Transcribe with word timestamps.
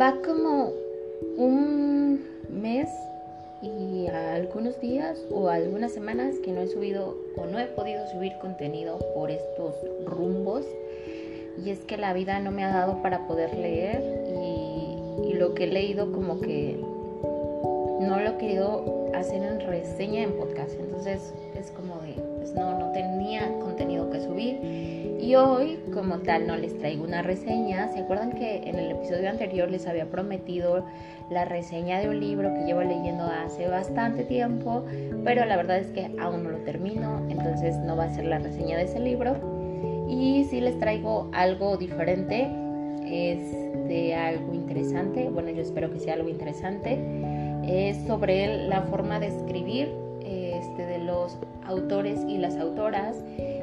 va 0.00 0.14
como 0.22 0.72
un 1.38 2.20
mes 2.50 2.88
y 3.62 4.06
algunos 4.08 4.78
días 4.80 5.18
o 5.30 5.48
algunas 5.48 5.92
semanas 5.92 6.34
que 6.44 6.52
no 6.52 6.60
he 6.60 6.68
subido 6.68 7.16
o 7.36 7.46
no 7.46 7.58
he 7.58 7.66
podido 7.66 8.06
subir 8.08 8.32
contenido 8.40 8.98
por 9.14 9.30
estos 9.30 9.74
rumbos. 10.04 10.66
Y 11.64 11.70
es 11.70 11.80
que 11.80 11.96
la 11.96 12.12
vida 12.12 12.38
no 12.40 12.50
me 12.50 12.64
ha 12.64 12.68
dado 12.68 13.00
para 13.02 13.26
poder 13.26 13.56
leer 13.56 14.02
y, 14.28 15.32
lo 15.34 15.54
que 15.54 15.64
he 15.64 15.66
leído 15.66 16.12
como 16.12 16.40
que 16.40 16.78
no 18.00 18.18
lo 18.18 18.30
he 18.30 18.36
querido 18.38 19.10
hacer 19.14 19.42
en 19.42 19.60
reseña 19.60 20.22
en 20.22 20.32
podcast. 20.32 20.72
Entonces 20.80 21.34
es 21.54 21.70
como 21.72 21.96
de, 22.00 22.14
pues 22.46 22.54
no, 22.54 22.78
no 22.78 22.92
tenía 22.92 23.58
contenido 23.58 24.08
que 24.10 24.20
subir. 24.20 24.60
Y 25.20 25.34
hoy, 25.34 25.80
como 25.92 26.18
tal, 26.18 26.46
no 26.46 26.56
les 26.56 26.78
traigo 26.78 27.02
una 27.02 27.22
reseña. 27.22 27.88
¿Se 27.88 28.00
acuerdan 28.00 28.32
que 28.32 28.68
en 28.68 28.78
el 28.78 28.92
episodio 28.92 29.28
anterior 29.28 29.68
les 29.68 29.88
había 29.88 30.06
prometido 30.06 30.84
la 31.28 31.44
reseña 31.44 31.98
de 31.98 32.08
un 32.08 32.20
libro 32.20 32.54
que 32.54 32.64
llevo 32.64 32.82
leyendo 32.82 33.24
hace 33.24 33.66
bastante 33.66 34.22
tiempo? 34.22 34.84
Pero 35.24 35.44
la 35.44 35.56
verdad 35.56 35.78
es 35.78 35.88
que 35.88 36.14
aún 36.20 36.44
no 36.44 36.50
lo 36.50 36.58
termino, 36.58 37.20
entonces 37.28 37.76
no 37.78 37.96
va 37.96 38.04
a 38.04 38.14
ser 38.14 38.26
la 38.26 38.38
reseña 38.38 38.76
de 38.76 38.84
ese 38.84 39.00
libro. 39.00 39.34
Y 40.08 40.44
sí 40.44 40.60
les 40.60 40.78
traigo 40.78 41.28
algo 41.32 41.76
diferente, 41.76 42.48
es 43.04 43.40
de 43.88 44.14
algo 44.14 44.54
interesante. 44.54 45.28
Bueno, 45.30 45.50
yo 45.50 45.62
espero 45.62 45.92
que 45.92 45.98
sea 45.98 46.14
algo 46.14 46.28
interesante 46.28 47.00
es 47.66 47.96
sobre 48.06 48.68
la 48.68 48.82
forma 48.82 49.18
de 49.18 49.26
escribir 49.26 50.05
este, 50.26 50.86
de 50.86 50.98
los 50.98 51.38
autores 51.66 52.20
y 52.28 52.38
las 52.38 52.56
autoras, 52.56 53.16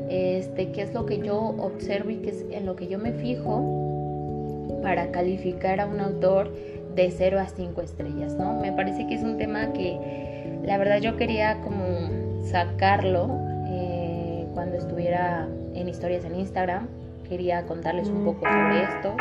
este, 0.09 0.71
qué 0.71 0.81
es 0.81 0.93
lo 0.93 1.05
que 1.05 1.19
yo 1.19 1.37
observo 1.37 2.09
y 2.09 2.17
qué 2.17 2.29
es 2.29 2.45
en 2.51 2.65
lo 2.65 2.75
que 2.75 2.87
yo 2.87 2.99
me 2.99 3.11
fijo 3.13 4.79
para 4.81 5.11
calificar 5.11 5.79
a 5.79 5.85
un 5.85 5.99
autor 5.99 6.51
de 6.95 7.11
0 7.11 7.39
a 7.39 7.47
5 7.47 7.81
estrellas, 7.81 8.35
¿no? 8.35 8.59
Me 8.59 8.71
parece 8.71 9.07
que 9.07 9.15
es 9.15 9.23
un 9.23 9.37
tema 9.37 9.73
que 9.73 10.59
la 10.63 10.77
verdad 10.77 10.99
yo 10.99 11.17
quería 11.17 11.61
como 11.61 12.43
sacarlo 12.45 13.29
eh, 13.67 14.45
cuando 14.53 14.77
estuviera 14.77 15.47
en 15.73 15.89
historias 15.89 16.25
en 16.25 16.35
Instagram, 16.35 16.87
quería 17.27 17.65
contarles 17.65 18.09
un 18.09 18.25
poco 18.25 18.45
sobre 18.45 18.83
esto 18.83 19.15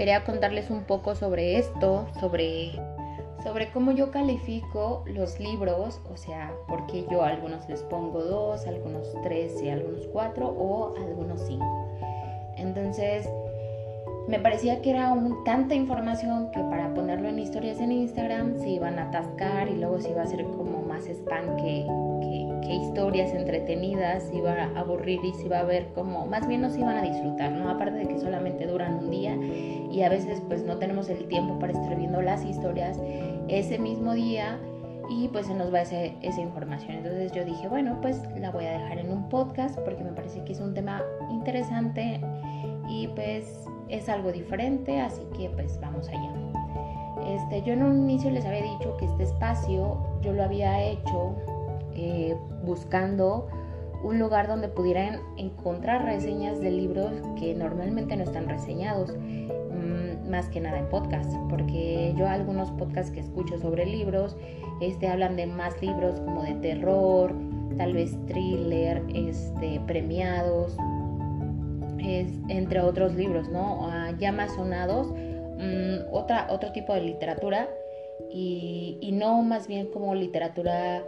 quería 0.00 0.24
contarles 0.24 0.70
un 0.70 0.84
poco 0.84 1.14
sobre 1.14 1.58
esto, 1.58 2.08
sobre 2.20 2.70
sobre 3.42 3.70
cómo 3.70 3.92
yo 3.92 4.10
califico 4.10 5.04
los 5.06 5.40
libros, 5.40 6.00
o 6.12 6.16
sea, 6.16 6.52
porque 6.68 7.06
yo 7.10 7.22
a 7.22 7.28
algunos 7.28 7.68
les 7.68 7.82
pongo 7.84 8.22
dos, 8.22 8.66
algunos 8.66 9.12
tres 9.22 9.62
y 9.62 9.70
algunos 9.70 10.06
cuatro 10.12 10.48
o 10.48 10.94
algunos 10.96 11.40
cinco. 11.46 11.88
Entonces, 12.56 13.28
me 14.28 14.38
parecía 14.38 14.80
que 14.82 14.90
era 14.90 15.14
tanta 15.44 15.74
información 15.74 16.50
que 16.52 16.60
para 16.60 16.94
ponerlo 16.94 17.28
en 17.28 17.38
historias 17.38 17.80
en 17.80 17.92
Instagram 17.92 18.58
se 18.58 18.68
iban 18.68 18.98
a 18.98 19.08
atascar 19.08 19.68
y 19.68 19.76
luego 19.76 20.00
se 20.00 20.10
iba 20.10 20.20
a 20.20 20.24
hacer 20.24 20.44
como 20.44 20.82
más 20.82 21.06
spam 21.06 21.56
que, 21.56 21.86
historias 22.74 23.32
entretenidas, 23.34 24.30
iba 24.32 24.52
a 24.52 24.78
aburrir 24.78 25.20
y 25.24 25.32
se 25.34 25.46
iba 25.46 25.58
a 25.58 25.64
ver 25.64 25.88
como, 25.94 26.26
más 26.26 26.46
bien 26.46 26.60
no 26.60 26.70
se 26.70 26.80
iban 26.80 26.96
a 26.96 27.02
disfrutar, 27.02 27.52
¿no? 27.52 27.68
Aparte 27.68 27.98
de 27.98 28.08
que 28.08 28.18
solamente 28.18 28.66
duran 28.66 28.94
un 28.94 29.10
día 29.10 29.36
y 29.36 30.02
a 30.02 30.08
veces 30.08 30.40
pues 30.48 30.64
no 30.64 30.78
tenemos 30.78 31.08
el 31.08 31.26
tiempo 31.26 31.58
para 31.58 31.72
estar 31.72 31.96
viendo 31.96 32.22
las 32.22 32.44
historias 32.44 33.00
ese 33.48 33.78
mismo 33.78 34.14
día 34.14 34.58
y 35.08 35.28
pues 35.28 35.46
se 35.46 35.54
nos 35.54 35.74
va 35.74 35.82
esa, 35.82 36.04
esa 36.22 36.40
información. 36.40 36.98
Entonces 36.98 37.32
yo 37.32 37.44
dije, 37.44 37.68
bueno, 37.68 37.98
pues 38.00 38.20
la 38.38 38.50
voy 38.50 38.66
a 38.66 38.72
dejar 38.72 38.98
en 38.98 39.10
un 39.10 39.28
podcast 39.28 39.78
porque 39.80 40.04
me 40.04 40.12
parece 40.12 40.44
que 40.44 40.52
es 40.52 40.60
un 40.60 40.72
tema 40.72 41.02
interesante 41.30 42.20
y 42.88 43.08
pues 43.08 43.64
es 43.88 44.08
algo 44.08 44.30
diferente, 44.30 45.00
así 45.00 45.22
que 45.36 45.50
pues 45.50 45.80
vamos 45.80 46.08
allá. 46.08 46.32
Este, 47.26 47.62
yo 47.62 47.74
en 47.74 47.82
un 47.82 48.10
inicio 48.10 48.30
les 48.30 48.44
había 48.44 48.62
dicho 48.62 48.96
que 48.96 49.04
este 49.04 49.24
espacio 49.24 49.98
yo 50.22 50.32
lo 50.32 50.42
había 50.42 50.82
hecho 50.82 51.36
eh, 51.94 52.36
buscando 52.64 53.48
un 54.02 54.18
lugar 54.18 54.48
donde 54.48 54.68
pudieran 54.68 55.20
encontrar 55.36 56.04
reseñas 56.04 56.60
de 56.60 56.70
libros 56.70 57.12
que 57.38 57.54
normalmente 57.54 58.16
no 58.16 58.24
están 58.24 58.48
reseñados, 58.48 59.14
mm, 59.16 60.30
más 60.30 60.48
que 60.48 60.60
nada 60.60 60.78
en 60.78 60.88
podcast, 60.88 61.32
porque 61.48 62.14
yo 62.16 62.26
algunos 62.28 62.70
podcasts 62.72 63.10
que 63.10 63.20
escucho 63.20 63.58
sobre 63.58 63.84
libros 63.84 64.36
este, 64.80 65.08
hablan 65.08 65.36
de 65.36 65.46
más 65.46 65.80
libros 65.82 66.18
como 66.20 66.42
de 66.42 66.54
terror, 66.54 67.34
tal 67.76 67.92
vez 67.92 68.16
thriller, 68.26 69.02
este, 69.14 69.80
premiados, 69.86 70.76
entre 72.48 72.80
otros 72.80 73.14
libros, 73.14 73.48
¿no? 73.48 73.86
Ah, 73.88 74.12
ya 74.18 74.32
más 74.32 74.54
sonados, 74.54 75.08
mm, 75.12 76.12
otra, 76.12 76.46
otro 76.50 76.72
tipo 76.72 76.94
de 76.94 77.02
literatura 77.02 77.68
y, 78.30 78.98
y 79.00 79.12
no 79.12 79.42
más 79.42 79.68
bien 79.68 79.86
como 79.86 80.14
literatura 80.14 81.02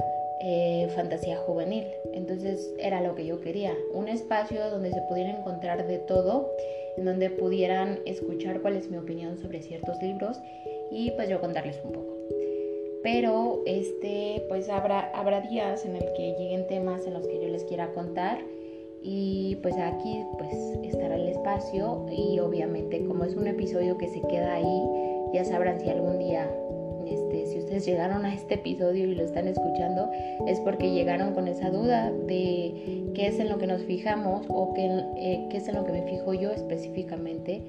eh, 0.44 0.88
fantasía 0.94 1.36
juvenil. 1.36 1.86
Entonces 2.12 2.74
era 2.78 3.00
lo 3.00 3.14
que 3.14 3.24
yo 3.24 3.40
quería, 3.40 3.74
un 3.94 4.08
espacio 4.08 4.70
donde 4.70 4.90
se 4.90 5.00
pudiera 5.02 5.30
encontrar 5.30 5.86
de 5.86 5.98
todo, 5.98 6.50
en 6.96 7.04
donde 7.04 7.30
pudieran 7.30 8.00
escuchar 8.06 8.60
cuál 8.60 8.76
es 8.76 8.90
mi 8.90 8.96
opinión 8.96 9.38
sobre 9.38 9.62
ciertos 9.62 10.02
libros 10.02 10.40
y 10.90 11.12
pues 11.12 11.28
yo 11.28 11.40
contarles 11.40 11.80
un 11.84 11.92
poco. 11.92 12.16
Pero 13.02 13.62
este, 13.66 14.44
pues 14.48 14.68
habrá, 14.68 15.10
habrá 15.14 15.40
días 15.40 15.84
en 15.84 15.96
el 15.96 16.12
que 16.12 16.34
lleguen 16.38 16.66
temas 16.66 17.06
en 17.06 17.14
los 17.14 17.26
que 17.26 17.40
yo 17.40 17.48
les 17.48 17.64
quiera 17.64 17.92
contar 17.92 18.38
y 19.02 19.56
pues 19.62 19.76
aquí 19.76 20.24
pues 20.38 20.52
estará 20.82 21.16
el 21.16 21.28
espacio 21.28 22.06
y 22.10 22.38
obviamente 22.38 23.04
como 23.04 23.24
es 23.24 23.34
un 23.34 23.46
episodio 23.48 23.98
que 23.98 24.08
se 24.08 24.20
queda 24.22 24.54
ahí, 24.54 24.88
ya 25.32 25.44
sabrán 25.44 25.80
si 25.80 25.88
algún 25.88 26.18
día, 26.18 26.48
este, 27.14 27.46
si 27.46 27.58
ustedes 27.58 27.84
llegaron 27.86 28.24
a 28.24 28.34
este 28.34 28.54
episodio 28.54 29.06
y 29.06 29.14
lo 29.14 29.24
están 29.24 29.48
escuchando, 29.48 30.10
es 30.46 30.60
porque 30.60 30.92
llegaron 30.92 31.34
con 31.34 31.48
esa 31.48 31.70
duda 31.70 32.10
de 32.10 33.10
qué 33.14 33.26
es 33.26 33.38
en 33.38 33.48
lo 33.48 33.58
que 33.58 33.66
nos 33.66 33.82
fijamos 33.82 34.46
o 34.48 34.72
qué, 34.74 34.86
eh, 35.16 35.46
qué 35.50 35.56
es 35.58 35.68
en 35.68 35.76
lo 35.76 35.84
que 35.84 35.92
me 35.92 36.02
fijo 36.02 36.34
yo 36.34 36.50
específicamente 36.50 37.62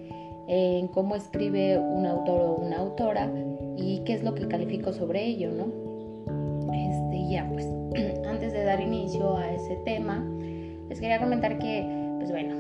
en 0.47 0.87
cómo 0.87 1.15
escribe 1.15 1.77
un 1.77 2.05
autor 2.05 2.41
o 2.41 2.55
una 2.55 2.79
autora 2.79 3.31
y 3.77 3.99
qué 4.05 4.13
es 4.13 4.23
lo 4.23 4.35
que 4.35 4.47
califico 4.47 4.93
sobre 4.93 5.25
ello, 5.25 5.51
¿no? 5.51 5.67
Este, 6.73 7.29
ya 7.29 7.47
pues, 7.49 7.65
antes 8.27 8.53
de 8.53 8.63
dar 8.63 8.81
inicio 8.81 9.37
a 9.37 9.53
ese 9.53 9.75
tema, 9.85 10.25
les 10.89 10.99
quería 10.99 11.19
comentar 11.19 11.59
que, 11.59 11.85
pues 12.17 12.31
bueno, 12.31 12.55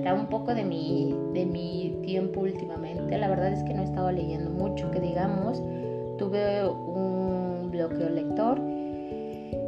acá 0.00 0.14
un 0.14 0.26
poco 0.26 0.54
de 0.54 0.64
mi, 0.64 1.14
de 1.32 1.46
mi 1.46 1.96
tiempo 2.02 2.40
últimamente, 2.40 3.18
la 3.18 3.28
verdad 3.28 3.52
es 3.52 3.62
que 3.64 3.74
no 3.74 3.82
he 3.82 3.84
estado 3.84 4.10
leyendo 4.12 4.50
mucho, 4.50 4.90
que 4.90 5.00
digamos, 5.00 5.62
tuve 6.16 6.66
un 6.66 7.70
bloqueo 7.70 8.08
lector 8.08 8.60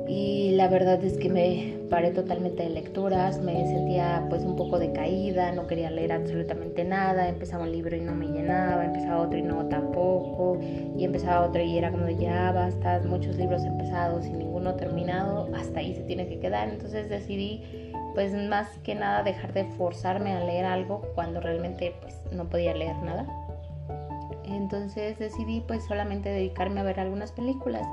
y 0.08 0.52
la 0.52 0.68
verdad 0.68 1.04
es 1.04 1.18
que 1.18 1.28
me 1.28 1.76
paré 1.90 2.10
totalmente 2.10 2.62
de 2.62 2.70
lecturas, 2.70 3.40
me 3.42 3.66
sentía 3.66 4.26
pues 4.30 4.42
un 4.42 4.56
poco 4.56 4.78
decaída, 4.78 5.52
no 5.52 5.66
quería 5.66 5.90
leer 5.90 6.12
absolutamente 6.12 6.82
nada, 6.84 7.28
empezaba 7.28 7.64
un 7.64 7.72
libro 7.72 7.94
y 7.94 8.00
no 8.00 8.14
me 8.14 8.26
llenaba, 8.26 8.86
empezaba 8.86 9.20
otro 9.20 9.38
y 9.38 9.42
no 9.42 9.66
tampoco, 9.66 10.58
y 10.96 11.04
empezaba 11.04 11.46
otro 11.46 11.62
y 11.62 11.76
era 11.76 11.90
como 11.90 12.08
ya 12.08 12.52
basta, 12.52 13.00
muchos 13.06 13.36
libros 13.36 13.64
empezados 13.64 14.26
y 14.26 14.30
ninguno 14.30 14.74
terminado, 14.76 15.48
hasta 15.54 15.80
ahí 15.80 15.94
se 15.94 16.02
tiene 16.04 16.26
que 16.26 16.40
quedar, 16.40 16.70
entonces 16.70 17.10
decidí 17.10 17.62
pues 18.14 18.32
más 18.34 18.66
que 18.78 18.94
nada 18.94 19.22
dejar 19.22 19.52
de 19.52 19.64
forzarme 19.76 20.32
a 20.32 20.42
leer 20.42 20.64
algo 20.64 21.02
cuando 21.14 21.40
realmente 21.40 21.94
pues 22.00 22.14
no 22.32 22.48
podía 22.48 22.74
leer 22.74 22.96
nada. 23.02 23.26
Entonces 24.50 25.18
decidí 25.18 25.60
pues 25.66 25.84
solamente 25.84 26.30
dedicarme 26.30 26.80
a 26.80 26.82
ver 26.82 27.00
algunas 27.00 27.32
películas 27.32 27.86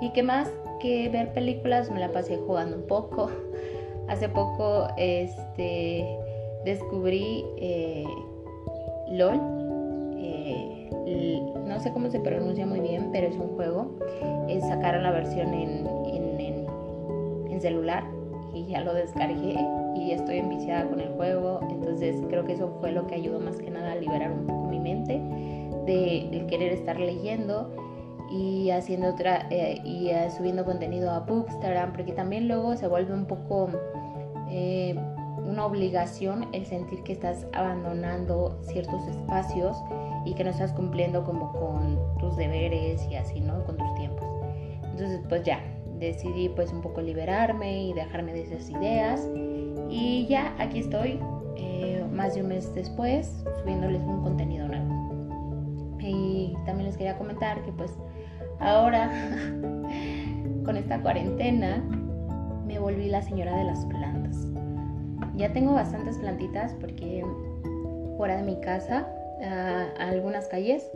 y 0.00 0.10
que 0.10 0.22
más 0.22 0.50
que 0.80 1.08
ver 1.08 1.32
películas 1.32 1.90
me 1.90 2.00
la 2.00 2.10
pasé 2.10 2.36
jugando 2.36 2.76
un 2.76 2.86
poco. 2.86 3.30
Hace 4.08 4.28
poco 4.28 4.88
este 4.96 6.04
descubrí 6.64 7.44
eh, 7.58 8.06
LOL. 9.12 9.40
Eh, 10.16 10.88
no 11.66 11.78
sé 11.78 11.92
cómo 11.92 12.10
se 12.10 12.18
pronuncia 12.18 12.66
muy 12.66 12.80
bien, 12.80 13.10
pero 13.12 13.28
es 13.28 13.36
un 13.36 13.54
juego. 13.54 13.98
Es 14.48 14.62
sacar 14.66 15.00
la 15.00 15.12
versión 15.12 15.54
en, 15.54 15.86
en, 16.06 16.66
en 17.50 17.60
celular 17.60 18.04
y 18.52 18.66
ya 18.66 18.80
lo 18.80 18.94
descargué 18.94 19.56
y 19.94 20.10
estoy 20.10 20.38
enviciada 20.38 20.88
con 20.88 21.00
el 21.00 21.10
juego. 21.10 21.60
Entonces 21.70 22.16
creo 22.28 22.44
que 22.44 22.54
eso 22.54 22.76
fue 22.80 22.90
lo 22.90 23.06
que 23.06 23.14
ayudó 23.14 23.38
más 23.38 23.56
que 23.56 23.70
nada 23.70 23.92
a 23.92 23.94
liberar 23.94 24.32
un 24.32 24.46
poco 24.46 24.66
mi 24.66 24.80
mente 24.80 25.20
de 25.90 26.46
querer 26.48 26.72
estar 26.72 26.98
leyendo 26.98 27.74
y 28.30 28.70
haciendo 28.70 29.08
otra 29.08 29.46
eh, 29.50 29.80
y 29.84 30.10
eh, 30.10 30.30
subiendo 30.30 30.64
contenido 30.64 31.10
a 31.10 31.20
Bookstagram 31.20 31.92
porque 31.92 32.12
también 32.12 32.46
luego 32.46 32.76
se 32.76 32.86
vuelve 32.86 33.12
un 33.12 33.26
poco 33.26 33.68
eh, 34.48 34.94
una 35.44 35.66
obligación 35.66 36.46
el 36.52 36.64
sentir 36.64 37.02
que 37.02 37.12
estás 37.12 37.46
abandonando 37.52 38.58
ciertos 38.62 39.04
espacios 39.08 39.76
y 40.24 40.34
que 40.34 40.44
no 40.44 40.50
estás 40.50 40.72
cumpliendo 40.72 41.24
como 41.24 41.52
con 41.52 41.98
tus 42.18 42.36
deberes 42.36 43.04
y 43.10 43.16
así, 43.16 43.40
¿no? 43.40 43.64
Con 43.64 43.76
tus 43.76 43.94
tiempos. 43.94 44.28
Entonces, 44.84 45.20
pues 45.28 45.42
ya, 45.44 45.60
decidí 45.98 46.50
pues 46.50 46.72
un 46.72 46.82
poco 46.82 47.00
liberarme 47.00 47.84
y 47.84 47.92
dejarme 47.94 48.32
de 48.32 48.42
esas 48.42 48.68
ideas 48.70 49.28
y 49.88 50.26
ya 50.26 50.54
aquí 50.58 50.78
estoy 50.80 51.18
eh, 51.56 52.04
más 52.12 52.34
de 52.34 52.42
un 52.42 52.48
mes 52.48 52.72
después 52.74 53.42
subiéndoles 53.60 54.00
un 54.02 54.22
contenido 54.22 54.59
les 56.90 56.96
quería 56.96 57.16
comentar 57.16 57.62
que 57.62 57.70
pues 57.70 57.92
ahora 58.58 59.08
con 60.64 60.76
esta 60.76 61.00
cuarentena 61.00 61.78
me 62.66 62.80
volví 62.80 63.08
la 63.08 63.22
señora 63.22 63.56
de 63.56 63.64
las 63.64 63.84
plantas. 63.86 64.36
Ya 65.36 65.52
tengo 65.52 65.74
bastantes 65.74 66.18
plantitas 66.18 66.74
porque 66.80 67.24
fuera 68.16 68.36
de 68.36 68.42
mi 68.42 68.60
casa, 68.60 69.06
a, 69.40 69.84
algunas 69.98 70.48
calles, 70.48 70.90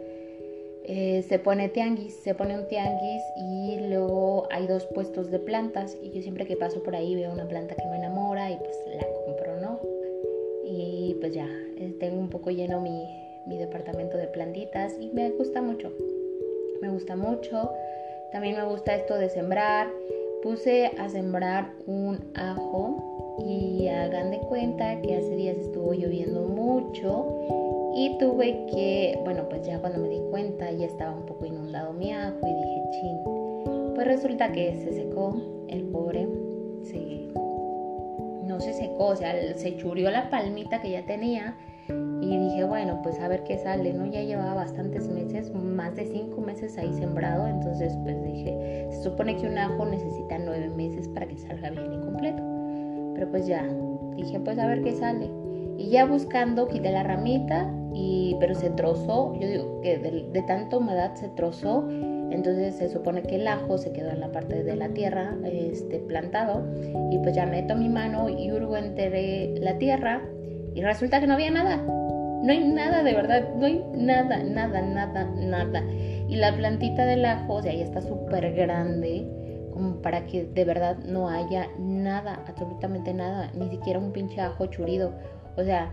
eh, 0.83 1.25
se 1.29 1.39
pone 1.39 1.69
tianguis, 1.69 2.17
se 2.25 2.35
pone 2.35 2.59
un 2.59 2.67
tianguis 2.67 3.23
y 3.37 3.79
luego 3.89 4.49
hay 4.51 4.67
dos 4.67 4.87
puestos 4.87 5.31
de 5.31 5.39
plantas 5.39 5.97
y 6.03 6.11
yo 6.11 6.23
siempre 6.23 6.47
que 6.47 6.57
paso 6.57 6.83
por 6.83 6.97
ahí 6.97 7.15
veo 7.15 7.33
una 7.33 7.47
planta 7.47 7.77
que 7.77 7.87
me 7.87 7.97
enamora 7.97 8.51
y 8.51 8.57
pues 8.57 8.77
la 8.97 9.07
compro, 9.25 9.61
¿no? 9.61 9.79
Y 10.65 11.17
pues 11.21 11.33
ya, 11.33 11.47
eh, 11.77 11.95
tengo 12.01 12.19
un 12.19 12.29
poco 12.29 12.51
lleno 12.51 12.81
mi, 12.81 13.24
mi 13.47 13.59
departamento 13.59 14.17
de 14.17 14.27
plantitas 14.29 14.95
y 14.99 15.11
me 15.11 15.31
gusta 15.31 15.63
mucho, 15.63 15.93
me 16.81 16.91
gusta 16.91 17.17
mucho. 17.17 17.71
También 18.33 18.57
me 18.57 18.65
gusta 18.65 18.95
esto 18.95 19.17
de 19.17 19.29
sembrar. 19.29 19.89
Puse 20.43 20.91
a 20.99 21.09
sembrar 21.09 21.73
un 21.87 22.33
ajo 22.35 23.15
y 23.47 23.89
hagan 23.89 24.31
de 24.31 24.39
cuenta 24.41 25.01
que 25.01 25.17
hace 25.17 25.37
días 25.37 25.57
estuvo 25.57 25.95
lloviendo 25.95 26.43
mucho 26.43 27.93
y 27.95 28.19
tuve 28.19 28.67
que, 28.67 29.19
bueno, 29.25 29.49
pues 29.49 29.67
ya 29.67 29.79
cuando 29.81 30.01
me 30.01 30.09
di 30.09 30.21
cuenta 30.31 30.71
ya 30.73 30.87
estaba 30.87 31.17
un 31.17 31.27
poco 31.27 31.47
inundado 31.47 31.93
mi 31.93 32.13
ajo 32.13 32.39
y 32.43 32.53
dije, 32.53 32.83
chin. 32.91 33.95
Pues 33.95 34.07
resulta 34.07 34.53
que 34.53 34.75
se 34.75 34.93
secó 34.93 35.41
el 35.69 35.85
pobre, 35.85 36.29
se, 36.83 37.29
no 38.45 38.61
se 38.61 38.75
secó, 38.75 39.07
o 39.07 39.17
sea, 39.17 39.55
se 39.57 39.77
churió 39.77 40.11
la 40.11 40.29
palmita 40.29 40.83
que 40.83 40.91
ya 40.91 41.07
tenía 41.07 41.57
y 42.25 42.37
dije, 42.39 42.65
bueno, 42.65 43.01
pues 43.03 43.21
a 43.21 43.29
ver 43.29 43.45
qué 43.45 43.59
sale, 43.59 43.93
¿no? 43.93 44.07
Ya 44.07 44.23
llevaba 44.23 44.55
bastantes 44.55 45.09
meses, 45.09 45.53
más 45.55 45.95
de 45.97 46.07
cinco 46.07 46.41
meses 46.41 46.79
ahí 46.79 46.93
sembrado, 46.95 47.47
entonces 47.47 47.97
pues 48.03 48.23
dije, 48.25 48.89
se 48.91 49.03
supone 49.03 49.37
que 49.37 49.47
un 49.47 49.59
ajo 49.59 49.85
necesita 49.85 50.39
nueve 50.39 50.69
meses 50.69 51.09
para 51.09 51.27
que 51.27 51.37
salga 51.37 51.71
bien 51.71 51.93
y 51.93 52.01
completo. 52.01 52.43
Pero 53.15 53.31
pues 53.31 53.47
ya, 53.47 53.67
dije, 54.17 54.41
pues 54.41 54.59
a 54.59 54.67
ver 54.67 54.83
qué 54.83 54.93
sale. 54.93 55.29
Y 55.77 55.91
ya 55.91 56.05
buscando, 56.07 56.69
quité 56.69 56.93
la 56.93 57.03
ramita, 57.03 57.73
y, 57.93 58.37
pero 58.41 58.55
se 58.55 58.71
trozó, 58.71 59.35
yo 59.39 59.47
digo 59.47 59.81
que 59.81 59.99
de, 59.99 60.29
de 60.33 60.43
tanta 60.43 60.79
humedad 60.79 61.15
se 61.15 61.29
trozó, 61.29 61.87
entonces 62.31 62.75
se 62.75 62.89
supone 62.89 63.23
que 63.23 63.37
el 63.37 63.47
ajo 63.47 63.79
se 63.79 63.93
quedó 63.93 64.11
en 64.11 64.21
la 64.21 64.33
parte 64.33 64.65
de 64.65 64.77
la 64.77 64.89
tierra 64.89 65.37
este, 65.45 65.99
plantado 66.01 66.67
y 67.11 67.19
pues 67.19 67.35
ya 67.37 67.47
meto 67.47 67.77
mi 67.77 67.89
mano 67.89 68.29
y 68.29 68.51
hurgo 68.51 68.77
enteré 68.77 69.55
la 69.61 69.79
tierra 69.79 70.23
y 70.75 70.83
resulta 70.83 71.21
que 71.21 71.27
no 71.27 71.35
había 71.35 71.53
nada. 71.53 71.85
No 72.45 72.53
hay 72.53 72.63
nada, 72.63 73.03
de 73.03 73.15
verdad, 73.15 73.55
no 73.57 73.65
hay 73.65 73.83
nada, 73.95 74.43
nada, 74.43 74.83
nada, 74.83 75.25
nada. 75.25 75.83
Y 76.29 76.37
la 76.37 76.55
plantita 76.55 77.07
del 77.07 77.25
ajo, 77.25 77.55
o 77.55 77.63
sea, 77.63 77.73
ya 77.73 77.85
está 77.85 78.03
súper 78.03 78.53
grande, 78.53 79.27
como 79.73 80.03
para 80.03 80.27
que 80.27 80.45
de 80.45 80.65
verdad 80.67 80.99
no 81.07 81.31
haya 81.31 81.71
nada, 81.79 82.45
absolutamente 82.47 83.15
nada, 83.15 83.51
ni 83.55 83.71
siquiera 83.71 83.99
un 83.99 84.13
pinche 84.13 84.43
ajo 84.43 84.67
churido. 84.67 85.15
O 85.57 85.65
sea, 85.65 85.91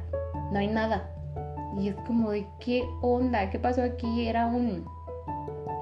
no 0.51 0.59
hay 0.59 0.67
nada. 0.67 1.09
Y 1.79 1.87
es 1.87 1.95
como 2.05 2.31
de, 2.31 2.45
¿qué 2.59 2.83
onda? 3.01 3.49
¿Qué 3.49 3.57
pasó 3.57 3.81
aquí? 3.81 4.27
Era 4.27 4.45
un... 4.47 4.83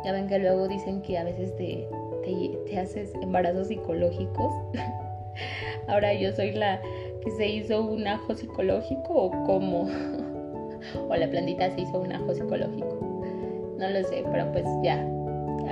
Ya 0.06 0.12
ven 0.12 0.28
que 0.28 0.38
luego 0.38 0.68
dicen 0.68 1.02
que 1.02 1.18
a 1.18 1.24
veces 1.24 1.56
te, 1.58 1.90
te, 2.24 2.60
te 2.68 2.80
haces 2.80 3.12
embarazos 3.24 3.70
psicológicos. 3.70 4.54
Ahora 5.88 6.14
yo 6.14 6.32
soy 6.32 6.52
la, 6.52 6.80
que 7.24 7.32
se 7.32 7.48
hizo 7.48 7.84
un 7.84 8.08
ajo 8.08 8.36
psicológico 8.36 9.14
o 9.16 9.32
cómo. 9.46 9.90
o 11.08 11.16
la 11.16 11.30
plantita 11.30 11.70
se 11.72 11.82
hizo 11.82 12.00
un 12.00 12.12
ajo 12.12 12.34
psicológico. 12.34 13.00
No 13.78 13.90
lo 13.90 14.04
sé, 14.04 14.24
pero 14.32 14.52
pues 14.52 14.66
ya. 14.84 15.06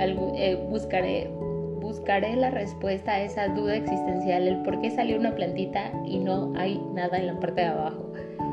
Eh, 0.00 0.66
buscaré, 0.70 1.28
buscaré 1.80 2.36
la 2.36 2.50
respuesta 2.50 3.12
a 3.12 3.20
esa 3.22 3.48
duda 3.48 3.76
existencial, 3.76 4.46
el 4.46 4.62
por 4.62 4.80
qué 4.80 4.90
salió 4.90 5.18
una 5.18 5.34
plantita 5.34 5.90
y 6.06 6.18
no 6.18 6.52
hay 6.56 6.80
nada 6.94 7.18
en 7.18 7.26
la 7.26 7.40
parte 7.40 7.62
de 7.62 7.66
abajo. 7.66 8.12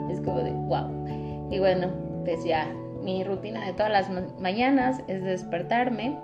Es 0.10 0.20
como 0.22 0.40
de 0.40 0.52
wow. 0.52 1.50
Y 1.52 1.60
bueno, 1.60 1.90
pues 2.26 2.44
ya, 2.44 2.68
mi 3.04 3.24
rutina 3.24 3.66
de 3.66 3.74
todas 3.74 3.92
las 3.92 4.10
mañanas 4.40 5.02
es 5.08 5.24
despertarme, 5.24 6.18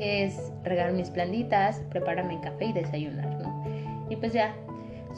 es 0.00 0.52
regar 0.64 0.92
mis 0.92 1.10
plantitas, 1.10 1.80
prepararme 1.90 2.40
café 2.40 2.66
y 2.66 2.72
desayunar, 2.72 3.40
¿no? 3.40 3.64
Y 4.10 4.16
pues 4.16 4.32
ya, 4.32 4.54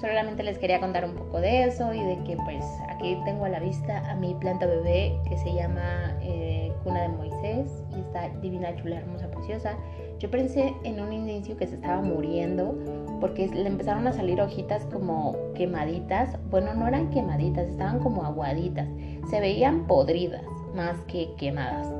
Solamente 0.00 0.42
les 0.42 0.58
quería 0.58 0.78
contar 0.78 1.04
un 1.04 1.14
poco 1.14 1.40
de 1.40 1.64
eso 1.64 1.92
y 1.94 2.00
de 2.00 2.22
que 2.24 2.36
pues 2.36 2.64
aquí 2.88 3.16
tengo 3.24 3.46
a 3.46 3.48
la 3.48 3.60
vista 3.60 4.10
a 4.10 4.14
mi 4.14 4.34
planta 4.34 4.66
bebé 4.66 5.18
que 5.28 5.38
se 5.38 5.54
llama 5.54 6.16
eh, 6.20 6.70
Cuna 6.84 7.02
de 7.02 7.08
Moisés 7.08 7.82
y 7.96 8.00
está 8.00 8.28
divina, 8.40 8.74
chula, 8.76 8.96
hermosa, 8.96 9.30
preciosa. 9.30 9.76
Yo 10.18 10.30
pensé 10.30 10.74
en 10.84 11.00
un 11.00 11.12
inicio 11.12 11.56
que 11.56 11.66
se 11.66 11.76
estaba 11.76 12.02
muriendo 12.02 12.74
porque 13.20 13.48
le 13.48 13.66
empezaron 13.66 14.06
a 14.06 14.12
salir 14.12 14.40
hojitas 14.40 14.84
como 14.92 15.36
quemaditas. 15.54 16.36
Bueno, 16.50 16.74
no 16.74 16.86
eran 16.86 17.10
quemaditas, 17.10 17.66
estaban 17.66 18.00
como 18.00 18.24
aguaditas. 18.24 18.88
Se 19.30 19.40
veían 19.40 19.86
podridas 19.86 20.44
más 20.74 21.00
que 21.06 21.30
quemadas. 21.38 21.90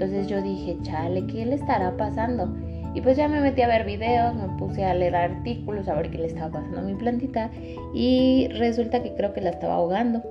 Entonces 0.00 0.28
yo 0.28 0.40
dije, 0.42 0.78
chale, 0.82 1.26
¿qué 1.26 1.44
le 1.44 1.56
estará 1.56 1.96
pasando? 1.96 2.54
Y 2.94 3.00
pues 3.00 3.16
ya 3.16 3.28
me 3.28 3.40
metí 3.40 3.62
a 3.62 3.68
ver 3.68 3.84
videos, 3.84 4.34
me 4.34 4.48
puse 4.58 4.84
a 4.84 4.94
leer 4.94 5.14
artículos, 5.14 5.88
a 5.88 5.94
ver 5.94 6.10
qué 6.10 6.18
le 6.18 6.26
estaba 6.26 6.50
pasando 6.50 6.80
a 6.80 6.82
mi 6.82 6.94
plantita 6.94 7.50
y 7.94 8.48
resulta 8.48 9.02
que 9.02 9.14
creo 9.14 9.32
que 9.32 9.40
la 9.40 9.50
estaba 9.50 9.74
ahogando. 9.74 10.22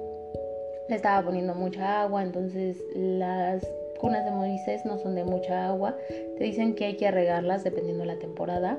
Le 0.90 0.96
estaba 0.96 1.24
poniendo 1.24 1.56
mucha 1.56 2.02
agua, 2.02 2.22
entonces 2.24 2.78
las 2.96 3.66
cunas 4.00 4.26
de 4.26 4.32
Moisés 4.32 4.86
no 4.86 4.98
son 4.98 5.16
de 5.16 5.24
mucha 5.24 5.68
agua. 5.68 5.96
Te 6.38 6.44
dicen 6.44 6.76
que 6.76 6.86
hay 6.86 6.98
que 6.98 7.12
regarlas 7.12 7.64
dependiendo 7.64 8.04
de 8.04 8.08
la 8.08 8.20
temporada, 8.20 8.78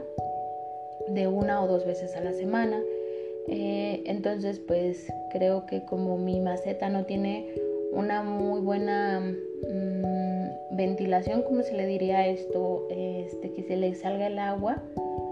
de 1.08 1.26
una 1.28 1.62
o 1.62 1.66
dos 1.66 1.86
veces 1.86 2.16
a 2.16 2.20
la 2.20 2.32
semana. 2.32 2.80
Eh, 3.48 4.02
entonces 4.04 4.60
pues 4.60 5.10
creo 5.30 5.64
que 5.64 5.84
como 5.84 6.18
mi 6.18 6.40
maceta 6.40 6.90
no 6.90 7.04
tiene 7.06 7.46
una 7.92 8.22
muy 8.22 8.60
buena... 8.60 9.20
Mm, 9.20 10.30
ventilación, 10.80 11.42
como 11.42 11.62
se 11.62 11.76
le 11.76 11.86
diría 11.86 12.26
esto, 12.26 12.86
este, 12.90 13.52
que 13.52 13.62
se 13.62 13.76
le 13.76 13.94
salga 13.94 14.28
el 14.28 14.38
agua 14.38 14.82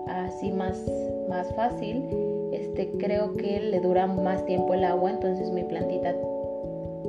así 0.08 0.50
más, 0.52 0.84
más 1.28 1.52
fácil, 1.54 2.04
este, 2.52 2.90
creo 2.98 3.34
que 3.36 3.60
le 3.60 3.80
dura 3.80 4.06
más 4.06 4.44
tiempo 4.46 4.74
el 4.74 4.84
agua, 4.84 5.10
entonces 5.10 5.50
mi 5.50 5.64
plantita 5.64 6.14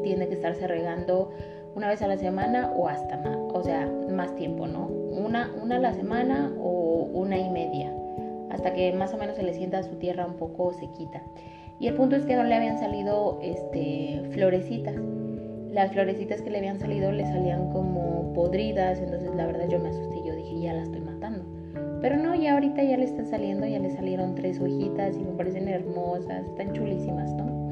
tiene 0.04 0.28
que 0.28 0.36
estarse 0.36 0.68
regando 0.68 1.32
una 1.76 1.88
vez 1.90 2.02
a 2.02 2.08
la 2.08 2.18
semana 2.18 2.72
o 2.76 2.88
hasta 2.88 3.18
más, 3.18 3.38
o 3.54 3.64
sea, 3.64 3.92
más 4.10 4.36
tiempo, 4.36 4.68
¿no? 4.68 4.88
Una, 4.88 5.54
una 5.62 5.78
a 5.78 5.80
la 5.80 5.94
semana 5.94 6.54
o 6.60 7.10
una 7.14 7.38
y 7.38 7.50
media, 7.50 7.94
hasta 8.50 8.74
que 8.74 8.92
más 8.94 9.14
o 9.14 9.18
menos 9.18 9.36
se 9.36 9.44
le 9.44 9.54
sienta 9.54 9.84
su 9.84 9.96
tierra 9.96 10.26
un 10.26 10.36
poco 10.36 10.74
sequita. 10.74 11.22
Y 11.80 11.88
el 11.88 11.96
punto 11.96 12.16
es 12.16 12.26
que 12.26 12.36
no 12.36 12.44
le 12.44 12.56
habían 12.56 12.78
salido 12.78 13.40
este, 13.42 14.22
florecitas 14.32 14.96
las 15.72 15.92
florecitas 15.92 16.42
que 16.42 16.50
le 16.50 16.58
habían 16.58 16.80
salido 16.80 17.12
le 17.12 17.26
salían 17.26 17.72
como 17.72 18.34
podridas, 18.34 19.00
entonces 19.00 19.34
la 19.36 19.46
verdad 19.46 19.68
yo 19.70 19.80
me 19.80 19.90
asusté, 19.90 20.22
yo 20.26 20.36
dije, 20.36 20.62
ya 20.62 20.74
la 20.74 20.84
estoy 20.84 21.02
matando. 21.02 21.46
Pero 22.02 22.18
no, 22.18 22.34
ya 22.36 22.54
ahorita 22.54 22.82
ya 22.84 22.98
le 22.98 23.06
están 23.06 23.28
saliendo, 23.28 23.68
ya 23.68 23.80
le 23.80 23.90
salieron 23.92 24.36
tres 24.36 24.60
hojitas 24.60 25.16
y 25.16 25.20
me 25.20 25.32
parecen 25.34 25.68
hermosas, 25.68 26.46
están 26.46 26.74
chulísimas, 26.74 27.34
¿no? 27.34 27.70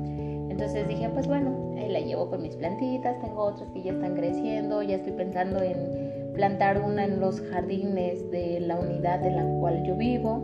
Entonces 0.50 0.88
dije, 0.88 1.10
pues 1.10 1.28
bueno, 1.28 1.76
ahí 1.78 1.90
la 1.90 2.00
llevo 2.00 2.30
con 2.30 2.42
mis 2.42 2.56
plantitas, 2.56 3.20
tengo 3.22 3.44
otras 3.44 3.70
que 3.72 3.84
ya 3.84 3.94
están 3.94 4.16
creciendo, 4.16 4.82
ya 4.84 4.96
estoy 4.96 5.14
pensando 5.14 5.62
en 5.62 6.34
plantar 6.34 6.82
una 6.82 7.06
en 7.06 7.20
los 7.20 7.42
jardines 7.42 8.30
de 8.32 8.60
la 8.60 8.80
unidad 8.80 9.26
en 9.26 9.36
la 9.36 9.60
cual 9.60 9.84
yo 9.84 9.96
vivo, 9.96 10.42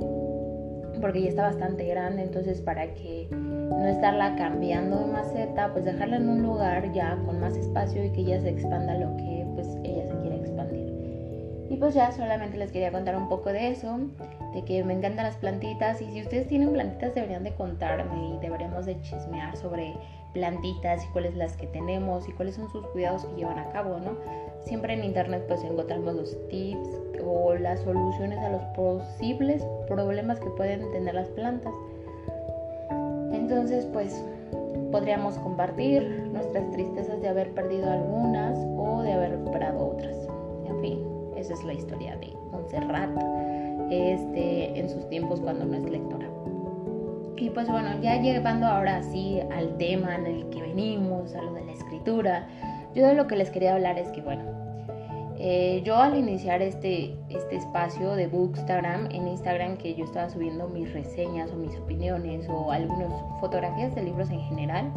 porque 1.04 1.22
ya 1.22 1.28
está 1.28 1.42
bastante 1.42 1.86
grande, 1.86 2.24
entonces 2.24 2.62
para 2.62 2.94
que 2.94 3.28
no 3.30 3.86
estarla 3.86 4.38
cambiando 4.38 5.00
de 5.00 5.06
maceta, 5.08 5.74
pues 5.74 5.84
dejarla 5.84 6.16
en 6.16 6.30
un 6.30 6.42
lugar 6.42 6.94
ya 6.94 7.18
con 7.26 7.42
más 7.42 7.58
espacio 7.58 8.06
y 8.06 8.10
que 8.12 8.22
ella 8.22 8.40
se 8.40 8.48
expanda 8.48 8.94
lo 8.94 9.14
que 9.18 9.46
pues 9.54 9.68
ella 9.84 10.08
se 10.08 10.18
quiere 10.22 10.38
expandir. 10.38 11.68
Y 11.70 11.76
pues 11.76 11.94
ya 11.94 12.10
solamente 12.14 12.58
les 12.58 12.72
quería 12.72 12.94
contar 12.94 13.18
un 13.18 13.28
poco 13.28 13.52
de 13.52 13.68
eso, 13.68 14.00
de 14.54 14.64
que 14.64 14.82
me 14.86 14.94
encantan 14.94 15.26
las 15.26 15.36
plantitas 15.36 16.02
y 16.02 16.06
si 16.06 16.22
ustedes 16.22 16.48
tienen 16.48 16.72
plantitas 16.72 17.14
deberían 17.14 17.44
de 17.44 17.54
contarme 17.54 18.36
y 18.36 18.40
deberíamos 18.40 18.86
de 18.86 18.98
chismear 19.02 19.58
sobre 19.58 19.96
plantitas 20.34 21.06
y 21.06 21.08
cuáles 21.10 21.36
las 21.36 21.56
que 21.56 21.68
tenemos 21.68 22.28
y 22.28 22.32
cuáles 22.34 22.56
son 22.56 22.70
sus 22.70 22.86
cuidados 22.88 23.26
que 23.26 23.36
llevan 23.36 23.60
a 23.60 23.70
cabo, 23.70 24.00
¿no? 24.00 24.18
Siempre 24.66 24.94
en 24.94 25.04
internet 25.04 25.46
pues 25.48 25.64
encontramos 25.64 26.16
los 26.16 26.48
tips 26.50 26.90
o 27.24 27.54
las 27.56 27.82
soluciones 27.82 28.40
a 28.40 28.50
los 28.50 28.62
posibles 28.76 29.66
problemas 29.88 30.40
que 30.40 30.50
pueden 30.52 30.92
tener 30.92 31.14
las 31.14 31.30
plantas. 31.30 31.74
Entonces, 33.32 33.86
pues 33.92 34.24
podríamos 34.92 35.38
compartir 35.40 36.30
nuestras 36.32 36.70
tristezas 36.72 37.22
de 37.22 37.28
haber 37.28 37.52
perdido 37.52 37.92
algunas 37.92 38.58
o 38.78 39.02
de 39.02 39.12
haber 39.12 39.32
recuperado 39.32 39.88
otras. 39.90 40.16
En 40.66 40.80
fin, 40.82 41.04
esa 41.36 41.54
es 41.54 41.64
la 41.64 41.74
historia 41.74 42.16
de 42.18 42.34
Montserrat 42.52 43.10
este, 43.92 44.80
en 44.80 44.90
sus 44.90 45.08
tiempos 45.10 45.42
cuando 45.42 45.66
no 45.66 45.76
es 45.76 45.84
lectora. 45.84 46.33
Y 47.38 47.50
pues 47.50 47.70
bueno, 47.70 47.90
ya 48.02 48.22
llevando 48.22 48.68
ahora 48.68 49.02
sí 49.04 49.40
al 49.52 49.78
tema 49.78 50.16
en 50.16 50.28
el 50.28 50.50
que 50.50 50.62
venimos, 50.62 51.34
a 51.36 51.42
lo 51.42 51.54
de 51.54 51.66
la 51.66 51.72
escritura, 51.74 52.48
Yo 52.96 53.08
de 53.08 53.16
lo 53.16 53.26
que 53.26 53.36
les 53.36 53.50
quería 53.50 53.74
hablar 53.74 53.98
es 53.98 54.10
que, 54.10 54.22
bueno, 54.22 54.44
eh, 55.40 55.82
yo 55.84 55.98
al 55.98 56.16
iniciar 56.16 56.62
este, 56.62 57.18
este 57.30 57.56
espacio 57.56 58.16
de 58.16 58.28
Bookstagram, 58.28 59.08
en 59.12 59.28
Instagram 59.28 59.78
que 59.78 59.96
yo 59.96 60.06
estaba 60.06 60.30
subiendo 60.30 60.68
mis 60.68 60.94
reseñas 60.94 61.52
o 61.52 61.56
mis 61.56 61.76
opiniones 61.76 62.48
o 62.48 62.72
algunas 62.72 63.12
fotografías 63.40 63.96
de 63.96 64.04
libros 64.04 64.30
en 64.30 64.42
general, 64.42 64.94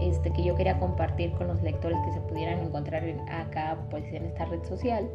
este, 0.00 0.32
que 0.32 0.42
yo 0.42 0.54
quería 0.54 0.78
compartir 0.78 1.32
con 1.32 1.46
los 1.46 1.62
lectores 1.62 1.98
que 2.04 2.12
se 2.12 2.20
pudieran 2.20 2.58
encontrar 2.58 3.04
acá 3.30 3.78
pues 3.90 4.04
en 4.12 4.24
esta 4.26 4.44
red 4.44 4.62
social. 4.64 5.08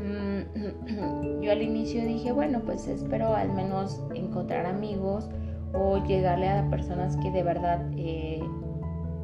Mm, 0.00 1.40
yo 1.42 1.52
al 1.52 1.62
inicio 1.62 2.04
dije, 2.04 2.32
bueno, 2.32 2.60
pues 2.64 2.88
espero 2.88 3.34
al 3.34 3.52
menos 3.52 4.02
encontrar 4.14 4.66
amigos 4.66 5.28
o 5.72 5.98
llegarle 6.04 6.48
a 6.48 6.68
personas 6.68 7.16
que 7.18 7.30
de 7.30 7.42
verdad, 7.42 7.80
eh, 7.96 8.42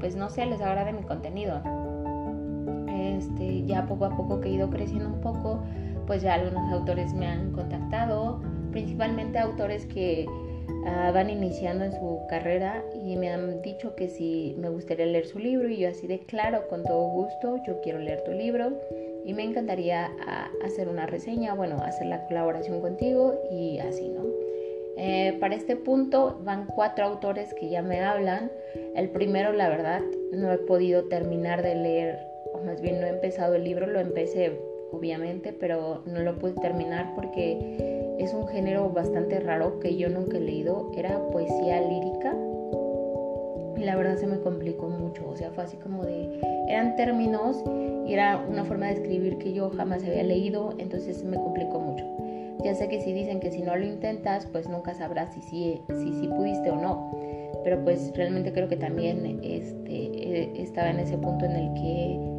pues 0.01 0.17
no 0.17 0.29
sé, 0.29 0.47
les 0.47 0.61
agrade 0.61 0.93
mi 0.93 1.03
contenido. 1.03 1.61
Este, 2.89 3.65
ya 3.67 3.87
poco 3.87 4.07
a 4.07 4.17
poco 4.17 4.41
que 4.41 4.49
he 4.49 4.53
ido 4.53 4.71
creciendo 4.71 5.09
un 5.09 5.21
poco, 5.21 5.61
pues 6.07 6.23
ya 6.23 6.35
algunos 6.35 6.71
autores 6.73 7.13
me 7.15 7.27
han 7.27 7.53
contactado, 7.53 8.41
principalmente 8.71 9.39
autores 9.39 9.87
que 9.87 10.27
uh, 10.29 11.13
van 11.13 11.31
iniciando 11.31 11.85
en 11.85 11.93
su 11.93 12.21
carrera 12.29 12.85
y 13.05 13.17
me 13.17 13.31
han 13.31 13.63
dicho 13.63 13.95
que 13.97 14.09
si 14.09 14.55
me 14.59 14.69
gustaría 14.69 15.07
leer 15.07 15.27
su 15.27 15.39
libro 15.39 15.69
y 15.69 15.79
yo 15.79 15.89
así 15.89 16.07
de 16.07 16.21
claro, 16.21 16.69
con 16.69 16.85
todo 16.85 17.09
gusto, 17.09 17.59
yo 17.67 17.81
quiero 17.81 17.99
leer 17.99 18.23
tu 18.25 18.33
libro 18.33 18.73
y 19.25 19.35
me 19.35 19.45
encantaría 19.45 20.11
uh, 20.11 20.67
hacer 20.67 20.89
una 20.89 21.07
reseña, 21.07 21.55
bueno, 21.55 21.77
hacer 21.83 22.07
la 22.07 22.27
colaboración 22.27 22.81
contigo 22.81 23.35
y 23.51 23.79
así, 23.79 24.09
¿no? 24.09 24.46
Eh, 24.99 25.37
para 25.41 25.55
este 25.55 25.77
punto 25.77 26.41
van 26.43 26.67
cuatro 26.67 27.05
autores 27.05 27.53
que 27.55 27.69
ya 27.69 27.83
me 27.83 28.01
hablan. 28.01 28.51
El 28.95 29.11
primero, 29.11 29.53
la 29.53 29.69
verdad, 29.69 30.01
no 30.33 30.51
he 30.53 30.59
podido 30.59 31.05
terminar 31.05 31.63
de 31.63 31.75
leer 31.75 32.37
más 32.65 32.81
bien 32.81 33.01
no 33.01 33.07
he 33.07 33.11
empezado 33.11 33.55
el 33.55 33.65
libro, 33.65 33.87
lo 33.87 34.01
empecé 34.01 34.59
obviamente, 34.93 35.53
pero 35.53 36.03
no 36.07 36.21
lo 36.21 36.39
pude 36.39 36.53
terminar 36.53 37.13
porque 37.15 38.17
es 38.19 38.33
un 38.33 38.47
género 38.49 38.91
bastante 38.91 39.41
raro 39.41 39.79
que 39.81 39.97
yo 39.97 40.09
nunca 40.09 40.39
he 40.39 40.41
leído, 40.41 40.91
era 40.97 41.21
poesía 41.31 41.81
lírica 41.81 42.35
y 43.77 43.85
la 43.85 43.95
verdad 43.97 44.17
se 44.17 44.27
me 44.27 44.41
complicó 44.41 44.89
mucho, 44.89 45.29
o 45.29 45.37
sea, 45.37 45.51
fue 45.51 45.65
así 45.65 45.77
como 45.77 46.05
de, 46.05 46.41
eran 46.69 46.97
términos 46.97 47.63
y 48.07 48.15
era 48.15 48.39
una 48.49 48.65
forma 48.65 48.87
de 48.87 48.95
escribir 48.95 49.37
que 49.39 49.53
yo 49.53 49.71
jamás 49.71 50.03
había 50.05 50.23
leído, 50.23 50.75
entonces 50.79 51.23
me 51.25 51.37
complicó 51.37 51.79
mucho. 51.79 52.16
Ya 52.67 52.75
sé 52.75 52.89
que 52.89 53.01
si 53.01 53.13
dicen 53.13 53.41
que 53.41 53.51
si 53.51 53.63
no 53.63 53.77
lo 53.77 53.87
intentas, 53.87 54.47
pues 54.47 54.69
nunca 54.69 54.93
sabrás 54.93 55.33
si 55.35 55.41
sí 55.41 55.83
si, 55.89 56.13
si, 56.21 56.29
pudiste 56.29 56.71
o 56.71 56.77
no, 56.77 57.17
pero 57.65 57.83
pues 57.85 58.13
realmente 58.15 58.53
creo 58.53 58.69
que 58.69 58.77
también 58.77 59.41
este, 59.43 59.77
eh, 59.89 60.53
estaba 60.57 60.91
en 60.91 60.99
ese 60.99 61.17
punto 61.17 61.45
en 61.45 61.53
el 61.53 61.75
que 61.75 62.37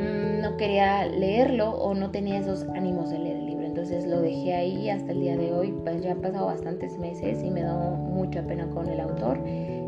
Mm, 0.00 0.40
no 0.40 0.56
quería 0.56 1.06
leerlo 1.06 1.72
o 1.72 1.94
no 1.94 2.10
tenía 2.10 2.38
esos 2.38 2.66
ánimos 2.74 3.10
de 3.10 3.18
leer 3.18 3.36
el 3.36 3.46
libro. 3.46 3.66
Entonces 3.66 4.06
lo 4.06 4.20
dejé 4.20 4.54
ahí 4.54 4.88
hasta 4.88 5.12
el 5.12 5.20
día 5.20 5.36
de 5.36 5.52
hoy. 5.52 5.72
Pues 5.84 6.02
ya 6.02 6.12
han 6.12 6.20
pasado 6.20 6.46
bastantes 6.46 6.98
meses 6.98 7.42
y 7.42 7.50
me 7.50 7.62
da 7.62 7.74
mucha 7.74 8.42
pena 8.42 8.68
con 8.70 8.88
el 8.88 9.00
autor. 9.00 9.38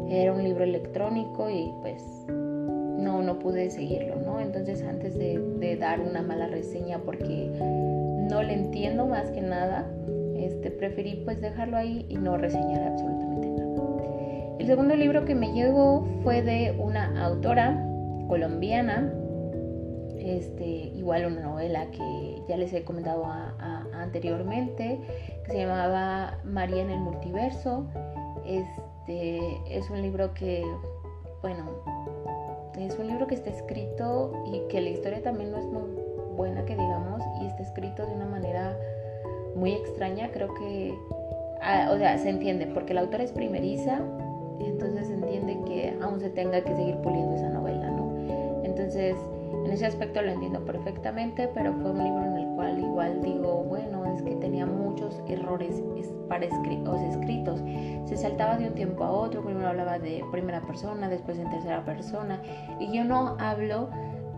Era 0.09 0.33
un 0.33 0.45
libro 0.45 0.65
electrónico 0.65 1.49
y 1.49 1.73
pues 1.81 2.27
no, 2.29 3.23
no 3.23 3.39
pude 3.39 3.71
seguirlo, 3.71 4.17
¿no? 4.17 4.41
Entonces 4.41 4.83
antes 4.83 5.17
de, 5.19 5.39
de 5.39 5.77
dar 5.77 6.01
una 6.01 6.21
mala 6.21 6.47
reseña 6.47 6.99
porque 6.99 7.51
no 8.33 8.43
le 8.43 8.55
entiendo 8.55 9.07
más 9.07 9.31
que 9.31 9.43
nada, 9.43 9.87
este, 10.37 10.71
preferí 10.71 11.17
pues 11.25 11.43
dejarlo 11.43 11.77
ahí 11.77 12.07
y 12.09 12.17
no 12.17 12.39
reseñar 12.39 12.83
absolutamente 12.83 13.49
nada. 13.51 13.63
El 14.59 14.67
segundo 14.67 14.97
libro 14.97 15.27
que 15.27 15.35
me 15.35 15.53
llegó 15.53 16.09
fue 16.23 16.41
de 16.41 16.75
una 16.79 17.25
autora 17.25 17.87
colombiana 18.29 19.13
este, 20.19 20.65
igual 20.65 21.27
una 21.27 21.43
novela 21.43 21.91
que 21.91 22.43
ya 22.49 22.57
les 22.57 22.73
he 22.73 22.85
comentado 22.85 23.27
anteriormente, 23.93 25.01
que 25.45 25.53
se 25.53 25.59
llamaba 25.59 26.39
María 26.45 26.83
en 26.83 26.91
el 26.91 27.01
Multiverso. 27.01 27.87
Este, 28.47 29.41
es 29.69 29.91
un 29.91 30.01
libro 30.01 30.33
que, 30.33 30.65
bueno, 31.43 31.65
es 32.79 32.99
un 32.99 33.09
libro 33.09 33.27
que 33.27 33.35
está 33.35 33.51
escrito 33.51 34.33
y 34.47 34.61
que 34.69 34.81
la 34.81 34.91
historia 34.91 35.23
también 35.23 35.51
no 35.51 35.59
es 35.59 35.67
muy 35.67 36.03
buena, 36.37 36.65
que 36.65 36.75
digamos, 36.75 37.23
y 37.41 37.47
está 37.47 37.63
escrito 37.63 38.07
de 38.07 38.15
una 38.15 38.22
muy 39.63 39.75
extraña. 39.75 40.29
Creo 40.33 40.53
que, 40.55 40.93
ah, 41.63 41.91
o 41.93 41.97
sea, 41.97 42.19
se 42.19 42.29
entiende, 42.29 42.67
porque 42.67 42.95
la 42.95 43.03
autora 43.03 43.23
es 43.23 43.31
primeriza, 43.31 44.01
entonces 44.59 45.07
se 45.07 45.15
entiende 45.15 45.57
que 45.67 45.97
aún 46.03 46.19
se 46.19 46.31
tenga 46.31 46.61
que 46.63 46.75
seguir 46.75 46.97
puliendo 46.97 47.37
esa 47.37 47.49
novela, 47.49 47.89
¿no? 47.91 48.13
Entonces, 48.65 49.17
en 49.65 49.71
ese 49.71 49.87
aspecto 49.87 50.21
lo 50.21 50.33
entiendo 50.33 50.65
perfectamente, 50.65 51.49
pero 51.55 51.73
fue 51.75 51.93
un 51.93 52.03
libro 52.03 52.25
en 52.25 52.37
el 52.39 52.47
cual 52.57 52.79
igual 52.81 53.23
digo, 53.23 53.63
bueno, 53.69 54.05
es 54.07 54.21
que 54.23 54.35
tenía 54.35 54.67
muchos 54.67 55.23
errores 55.29 55.81
para 56.29 56.45
escritos. 56.47 57.61
Se 58.07 58.17
saltaba 58.17 58.57
de 58.57 58.67
un 58.67 58.75
tiempo 58.75 59.05
a 59.05 59.13
otro, 59.13 59.45
primero 59.45 59.69
hablaba 59.69 60.01
de 60.01 60.25
primera 60.33 60.61
persona, 60.63 61.09
después 61.09 61.39
en 61.39 61.49
tercera 61.51 61.85
persona. 61.85 62.43
Y 62.81 62.91
yo 62.91 63.05
no 63.05 63.37
hablo 63.39 63.91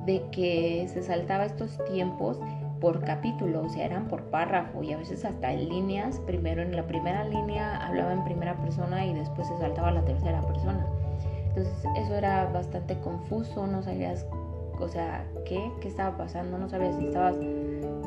de 0.05 0.23
que 0.31 0.87
se 0.93 1.03
saltaba 1.03 1.47
estos 1.47 1.79
tiempos 1.87 2.39
por 2.85 3.01
capítulo, 3.01 3.63
o 3.63 3.69
sea, 3.71 3.87
eran 3.87 4.09
por 4.09 4.25
párrafo 4.25 4.83
y 4.83 4.93
a 4.93 4.99
veces 4.99 5.25
hasta 5.25 5.55
en 5.55 5.71
líneas. 5.71 6.21
Primero 6.27 6.61
en 6.61 6.77
la 6.77 6.87
primera 6.87 7.25
línea 7.25 7.79
hablaba 7.79 8.13
en 8.13 8.23
primera 8.25 8.59
persona 8.59 9.07
y 9.07 9.15
después 9.15 9.49
se 9.49 9.57
saltaba 9.57 9.89
a 9.89 9.93
la 9.93 10.05
tercera 10.05 10.43
persona. 10.43 10.87
Entonces 11.49 11.73
eso 11.97 12.15
era 12.15 12.45
bastante 12.53 12.99
confuso, 12.99 13.67
no 13.67 13.83
sabías 13.83 14.27
o 14.79 14.87
sea, 14.87 15.25
¿qué? 15.47 15.73
¿Qué 15.81 15.89
estaba 15.89 16.15
pasando? 16.19 16.59
No 16.59 16.69
sabías 16.69 16.95
si 16.97 17.07
estabas 17.07 17.39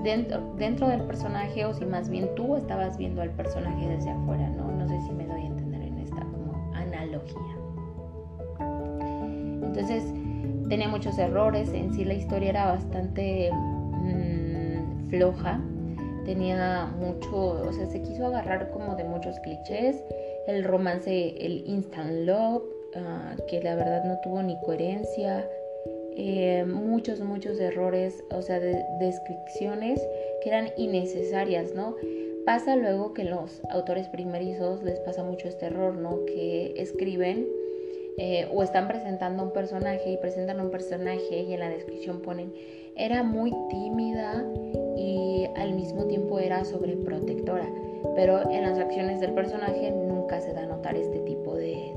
dentro, 0.04 0.54
dentro 0.58 0.88
del 0.90 1.02
personaje 1.02 1.66
o 1.66 1.74
si 1.74 1.84
más 1.84 2.08
bien 2.08 2.30
tú 2.36 2.56
estabas 2.56 3.00
viendo 3.00 3.24
al 3.24 3.32
personaje 3.32 3.88
desde 3.88 4.12
afuera, 4.12 4.48
¿no? 4.50 4.72
No 4.72 4.88
sé 4.88 5.02
si 5.02 5.12
me 5.12 5.26
doy 5.26 5.42
a 5.42 5.48
entender 5.48 5.82
en 5.82 5.98
esta 5.98 6.20
como 6.20 6.54
analogía. 6.76 7.58
Entonces, 9.66 10.14
tenía 10.70 10.88
muchos 10.88 11.18
errores, 11.18 11.74
en 11.74 11.92
sí 11.96 12.06
la 12.06 12.14
historia 12.14 12.50
era 12.50 12.66
bastante 12.68 13.52
floja, 15.10 15.62
tenía 16.26 16.86
mucho, 17.00 17.62
o 17.68 17.72
sea, 17.72 17.86
se 17.88 18.02
quiso 18.02 18.26
agarrar 18.26 18.70
como 18.72 18.96
de 18.96 19.04
muchos 19.04 19.40
clichés, 19.40 20.04
el 20.48 20.64
romance, 20.64 21.36
el 21.40 21.64
instant 21.68 22.26
love, 22.26 22.64
ah, 22.96 23.36
que 23.50 23.62
la 23.62 23.76
verdad 23.76 24.04
no 24.06 24.20
tuvo 24.22 24.42
ni 24.44 24.60
coherencia, 24.62 25.48
eh, 26.16 26.66
muchos, 26.66 27.20
muchos 27.22 27.60
errores, 27.60 28.24
o 28.32 28.42
sea, 28.42 28.60
de 28.60 28.84
descripciones 29.00 30.02
que 30.42 30.50
eran 30.50 30.70
innecesarias, 30.78 31.74
¿no? 31.76 31.96
Pasa 32.46 32.76
luego 32.76 33.14
que 33.14 33.24
los 33.24 33.62
autores 33.70 34.08
primerizos 34.08 34.82
les 34.84 35.00
pasa 35.02 35.24
mucho 35.24 35.48
este 35.48 35.68
error, 35.68 35.94
¿no? 35.94 36.26
Que 36.26 36.74
escriben 36.78 37.46
eh, 38.18 38.48
o 38.52 38.64
están 38.64 38.88
presentando 38.88 39.44
un 39.44 39.52
personaje 39.52 40.12
y 40.12 40.18
presentan 40.18 40.60
un 40.60 40.72
personaje 40.72 41.42
y 41.42 41.54
en 41.54 41.60
la 41.60 41.70
descripción 41.70 42.22
ponen 42.22 42.52
era 42.96 43.22
muy 43.22 43.54
tímida 43.70 44.44
y 45.08 45.48
al 45.56 45.74
mismo 45.74 46.04
tiempo 46.06 46.38
era 46.38 46.66
sobreprotectora, 46.66 47.70
pero 48.14 48.52
en 48.52 48.64
las 48.64 48.78
acciones 48.78 49.22
del 49.22 49.32
personaje 49.32 49.90
nunca 49.92 50.42
se 50.42 50.52
da 50.52 50.64
a 50.64 50.66
notar 50.66 50.98
este 50.98 51.20
tipo 51.20 51.56
de, 51.56 51.96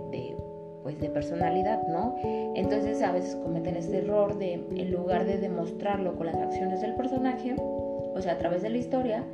pues 0.84 1.00
de 1.00 1.10
personalidad, 1.10 1.86
¿no? 1.88 2.14
Entonces 2.54 3.02
a 3.02 3.10
veces 3.10 3.34
cometen 3.34 3.76
este 3.76 3.98
error 3.98 4.38
de 4.38 4.54
en 4.54 4.92
lugar 4.92 5.26
de 5.26 5.38
demostrarlo 5.38 6.14
con 6.14 6.26
las 6.26 6.36
acciones 6.36 6.82
del 6.82 6.94
personaje, 6.94 7.56
o 7.58 8.20
sea, 8.20 8.34
a 8.34 8.38
través 8.38 8.62
de 8.62 8.70
la 8.70 8.78
historia, 8.78 9.24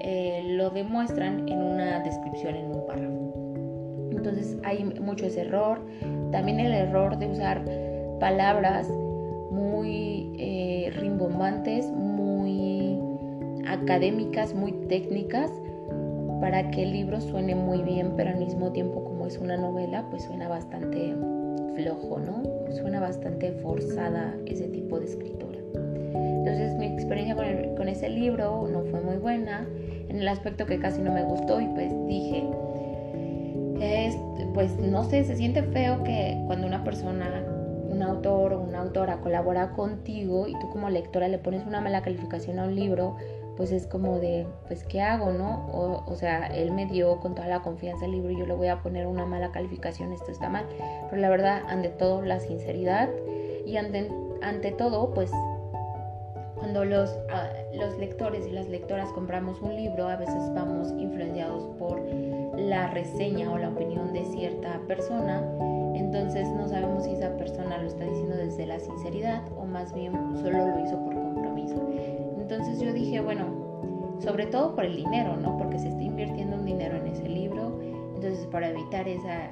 eh, 0.00 0.42
lo 0.48 0.68
demuestran 0.68 1.48
en 1.48 1.62
una 1.62 2.00
descripción, 2.00 2.54
en 2.54 2.66
un 2.66 2.86
párrafo. 2.86 3.32
Entonces 4.10 4.58
hay 4.62 4.84
mucho 4.84 5.26
ese 5.26 5.40
error. 5.40 5.80
También 6.32 6.60
el 6.60 6.72
error 6.72 7.16
de 7.16 7.28
usar 7.28 7.64
palabras 8.20 8.88
muy 9.50 10.32
eh, 10.38 10.90
rimbombantes, 10.96 11.86
académicas, 13.66 14.54
muy 14.54 14.72
técnicas, 14.88 15.50
para 16.40 16.70
que 16.70 16.82
el 16.82 16.92
libro 16.92 17.20
suene 17.20 17.54
muy 17.54 17.82
bien, 17.82 18.14
pero 18.16 18.30
al 18.30 18.38
mismo 18.38 18.72
tiempo 18.72 19.04
como 19.04 19.26
es 19.26 19.38
una 19.38 19.56
novela, 19.56 20.06
pues 20.10 20.24
suena 20.24 20.48
bastante 20.48 21.14
flojo, 21.76 22.18
¿no? 22.18 22.42
Suena 22.72 23.00
bastante 23.00 23.52
forzada 23.62 24.34
ese 24.46 24.68
tipo 24.68 24.98
de 24.98 25.06
escritura. 25.06 25.58
Entonces 26.14 26.76
mi 26.76 26.86
experiencia 26.86 27.36
con, 27.36 27.88
ese 27.88 28.08
libro 28.08 28.68
no 28.68 28.82
fue 28.82 29.00
muy 29.00 29.16
buena, 29.16 29.66
en 30.08 30.18
el 30.18 30.28
aspecto 30.28 30.66
que 30.66 30.78
casi 30.78 31.00
no 31.00 31.12
me 31.12 31.22
gustó 31.22 31.60
y 31.60 31.66
pues 31.68 31.92
dije, 32.06 32.44
pues 34.54 34.76
no 34.78 35.04
sé, 35.04 35.24
se 35.24 35.36
siente 35.36 35.62
feo 35.62 36.02
que 36.04 36.40
cuando 36.46 36.66
una 36.66 36.84
persona, 36.84 37.44
un 37.88 38.02
autor 38.02 38.54
o 38.54 38.60
una 38.60 38.80
autora 38.80 39.18
colabora 39.20 39.70
contigo 39.70 40.46
y 40.46 40.52
tú 40.52 40.68
como 40.70 40.90
lectora 40.90 41.28
le 41.28 41.38
pones 41.38 41.66
una 41.66 41.80
mala 41.80 42.02
calificación 42.02 42.58
a 42.58 42.64
un 42.64 42.74
libro, 42.74 43.16
pues 43.56 43.70
es 43.72 43.86
como 43.86 44.18
de, 44.18 44.46
pues, 44.66 44.84
¿qué 44.84 45.00
hago, 45.02 45.30
no? 45.32 45.66
O, 46.06 46.14
sea, 46.16 46.46
él 46.46 46.72
me 46.72 46.86
dio 46.86 47.20
con 47.20 47.34
toda 47.34 47.48
la 47.48 47.60
confianza 47.60 48.06
el 48.06 48.12
libro 48.12 48.30
y 48.30 48.38
yo 48.38 48.46
le 48.46 48.54
voy 48.54 48.68
a 48.68 48.82
poner 48.82 49.06
una 49.06 49.26
mala 49.26 49.52
calificación, 49.52 50.12
esto 50.12 50.30
está 50.30 50.48
mal. 50.48 50.66
Pero 51.10 51.20
la 51.20 51.28
verdad, 51.28 51.62
ante 51.68 51.88
todo, 51.88 52.22
la 52.22 52.40
sinceridad 52.40 53.08
y 53.66 53.76
ante, 53.76 54.10
ante 54.42 54.72
todo, 54.72 55.12
pues 55.12 55.30
cuando 56.62 56.84
los, 56.84 57.18
ah, 57.30 57.48
los 57.74 57.98
lectores 57.98 58.46
y 58.46 58.52
las 58.52 58.68
lectoras 58.68 59.10
compramos 59.12 59.60
un 59.60 59.74
libro, 59.74 60.06
a 60.06 60.16
veces 60.16 60.40
vamos 60.54 60.92
influenciados 60.92 61.64
por 61.76 62.00
la 62.56 62.88
reseña 62.88 63.50
o 63.50 63.58
la 63.58 63.70
opinión 63.70 64.12
de 64.12 64.24
cierta 64.26 64.80
persona, 64.86 65.42
entonces 65.94 66.48
no 66.48 66.68
sabemos 66.68 67.04
si 67.04 67.14
esa 67.14 67.36
persona 67.36 67.78
lo 67.78 67.88
está 67.88 68.04
diciendo 68.04 68.36
desde 68.36 68.66
la 68.66 68.78
sinceridad 68.78 69.42
o 69.58 69.64
más 69.64 69.92
bien 69.92 70.12
solo 70.36 70.68
lo 70.68 70.78
hizo 70.84 70.96
por 71.04 71.14
compromiso. 71.14 71.74
Entonces 72.42 72.80
yo 72.80 72.92
dije, 72.92 73.20
bueno, 73.20 74.16
sobre 74.18 74.46
todo 74.46 74.74
por 74.74 74.84
el 74.84 74.96
dinero, 74.96 75.36
¿no? 75.36 75.56
Porque 75.58 75.78
se 75.78 75.88
está 75.88 76.02
invirtiendo 76.02 76.56
un 76.56 76.64
dinero 76.64 76.96
en 76.96 77.06
ese 77.06 77.28
libro, 77.28 77.80
entonces 78.16 78.46
para 78.46 78.68
evitar 78.68 79.06
esa, 79.06 79.50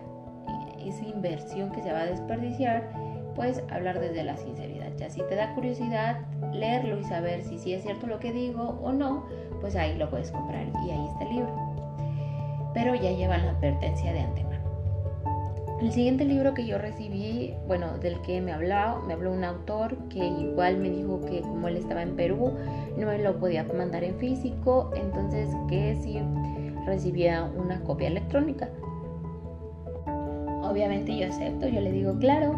esa 0.84 1.04
inversión 1.04 1.70
que 1.70 1.82
se 1.82 1.92
va 1.92 2.00
a 2.00 2.06
desperdiciar, 2.06 2.90
pues 3.36 3.62
hablar 3.70 4.00
desde 4.00 4.24
la 4.24 4.36
sinceridad. 4.36 4.90
Ya 4.96 5.08
si 5.08 5.22
te 5.22 5.36
da 5.36 5.54
curiosidad 5.54 6.18
leerlo 6.52 6.98
y 6.98 7.04
saber 7.04 7.42
si 7.44 7.58
sí 7.58 7.74
es 7.74 7.84
cierto 7.84 8.08
lo 8.08 8.18
que 8.18 8.32
digo 8.32 8.80
o 8.82 8.92
no, 8.92 9.24
pues 9.60 9.76
ahí 9.76 9.96
lo 9.96 10.10
puedes 10.10 10.32
comprar 10.32 10.66
y 10.84 10.90
ahí 10.90 11.06
está 11.06 11.24
el 11.24 11.30
libro. 11.30 11.54
Pero 12.74 12.96
ya 12.96 13.12
llevan 13.12 13.46
la 13.46 13.52
advertencia 13.52 14.12
de 14.12 14.20
antemano. 14.20 14.59
El 15.80 15.92
siguiente 15.92 16.26
libro 16.26 16.52
que 16.52 16.66
yo 16.66 16.76
recibí, 16.76 17.54
bueno, 17.66 17.96
del 17.98 18.20
que 18.20 18.42
me 18.42 18.52
habló, 18.52 19.00
me 19.06 19.14
habló 19.14 19.32
un 19.32 19.44
autor 19.44 19.96
que 20.10 20.18
igual 20.18 20.76
me 20.76 20.90
dijo 20.90 21.22
que 21.22 21.40
como 21.40 21.68
él 21.68 21.78
estaba 21.78 22.02
en 22.02 22.16
Perú, 22.16 22.52
no 22.98 23.06
me 23.06 23.18
lo 23.18 23.38
podía 23.38 23.64
mandar 23.64 24.04
en 24.04 24.16
físico, 24.16 24.90
entonces 24.94 25.48
que 25.70 25.96
si 25.96 26.20
recibía 26.84 27.44
una 27.44 27.80
copia 27.80 28.08
electrónica. 28.08 28.68
Obviamente 30.62 31.16
yo 31.16 31.26
acepto, 31.26 31.66
yo 31.66 31.80
le 31.80 31.92
digo, 31.92 32.18
claro, 32.18 32.52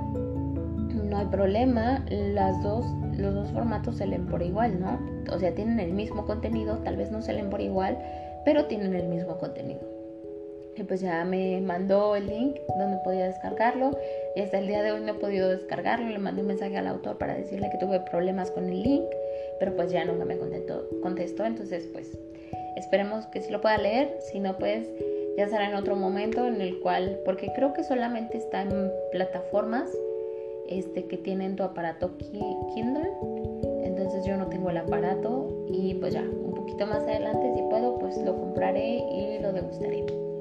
no 0.93 1.17
hay 1.17 1.26
problema, 1.26 2.05
las 2.11 2.61
dos, 2.64 2.85
los 3.17 3.35
dos 3.35 3.52
formatos 3.52 3.99
se 3.99 4.07
leen 4.07 4.26
por 4.26 4.43
igual, 4.43 4.81
¿no? 4.81 4.99
O 5.33 5.38
sea, 5.38 5.55
tienen 5.55 5.79
el 5.79 5.93
mismo 5.93 6.26
contenido, 6.26 6.79
tal 6.79 6.97
vez 6.97 7.12
no 7.12 7.23
se 7.23 7.35
leen 7.35 7.50
por 7.50 7.61
igual, 7.61 7.99
pero 8.45 8.64
tienen 8.64 8.95
el 8.95 9.07
mismo 9.07 9.38
contenido. 9.38 9.92
Pues 10.88 11.00
ya 11.00 11.25
me 11.25 11.61
mandó 11.61 12.17
el 12.17 12.26
link 12.26 12.57
donde 12.79 12.99
podía 13.05 13.26
descargarlo. 13.26 13.97
Y 14.35 14.41
hasta 14.41 14.59
el 14.59 14.67
día 14.67 14.83
de 14.83 14.93
hoy 14.93 15.00
no 15.00 15.12
he 15.12 15.14
podido 15.14 15.49
descargarlo. 15.49 16.09
Le 16.09 16.19
mandé 16.19 16.41
un 16.41 16.49
mensaje 16.49 16.76
al 16.76 16.87
autor 16.87 17.19
para 17.19 17.35
decirle 17.35 17.71
que 17.71 17.79
tuve 17.79 18.00
problemas 18.00 18.50
con 18.50 18.69
el 18.69 18.83
link. 18.83 19.05
Pero 19.59 19.76
pues 19.76 19.93
ya 19.93 20.05
nunca 20.05 20.25
me 20.25 20.38
contestó. 20.38 20.88
contestó 21.02 21.45
entonces 21.45 21.88
pues 21.93 22.19
esperemos 22.76 23.26
que 23.26 23.43
sí 23.43 23.52
lo 23.52 23.61
pueda 23.61 23.79
leer. 23.79 24.17
Si 24.21 24.41
no 24.41 24.57
pues 24.59 24.88
ya 25.37 25.49
será 25.49 25.69
en 25.69 25.76
otro 25.76 25.95
momento 25.95 26.47
en 26.47 26.61
el 26.61 26.81
cual... 26.81 27.21
Porque 27.25 27.52
creo 27.55 27.75
que 27.75 27.85
solamente 27.85 28.38
está 28.38 28.62
en 28.62 28.91
plataformas 29.12 29.91
este, 30.69 31.05
que 31.07 31.19
tienen 31.19 31.55
tu 31.55 31.62
aparato 31.62 32.17
Kindle. 32.19 33.11
Entonces 33.85 34.25
yo 34.25 34.37
no 34.37 34.49
tengo 34.49 34.71
el 34.71 34.79
aparato. 34.79 35.67
Y 35.69 35.95
pues 35.95 36.14
ya 36.14 36.23
un 36.23 36.55
poquito 36.55 36.87
más 36.87 37.02
adelante 37.02 37.52
si 37.55 37.62
puedo 37.69 37.99
pues 37.99 38.17
lo 38.19 38.37
compraré 38.37 38.97
y 38.97 39.38
lo 39.38 39.52
degustaré. 39.52 40.32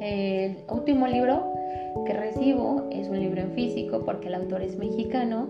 El 0.00 0.58
último 0.68 1.06
libro 1.06 1.52
que 2.06 2.12
recibo 2.12 2.86
es 2.90 3.08
un 3.08 3.18
libro 3.18 3.40
en 3.40 3.52
físico 3.52 4.04
porque 4.04 4.28
el 4.28 4.34
autor 4.34 4.62
es 4.62 4.76
mexicano 4.76 5.48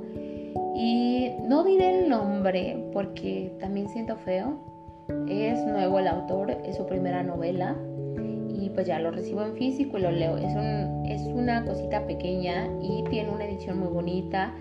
y 0.74 1.30
no 1.46 1.64
diré 1.64 2.00
el 2.00 2.08
nombre 2.08 2.76
porque 2.92 3.52
también 3.60 3.88
siento 3.88 4.16
feo. 4.16 4.58
Es 5.28 5.64
nuevo 5.66 5.98
el 5.98 6.06
autor, 6.06 6.50
es 6.64 6.76
su 6.76 6.86
primera 6.86 7.22
novela 7.22 7.76
y 8.48 8.70
pues 8.70 8.86
ya 8.86 8.98
lo 8.98 9.10
recibo 9.10 9.42
en 9.42 9.54
físico 9.54 9.98
y 9.98 10.02
lo 10.02 10.10
leo. 10.10 10.36
Es, 10.36 11.20
es 11.20 11.26
una 11.28 11.64
cosita 11.64 12.06
pequeña 12.06 12.68
y 12.80 13.04
tiene 13.10 13.30
una 13.30 13.44
edición 13.44 13.78
muy 13.78 13.88
bonita. 13.88 14.54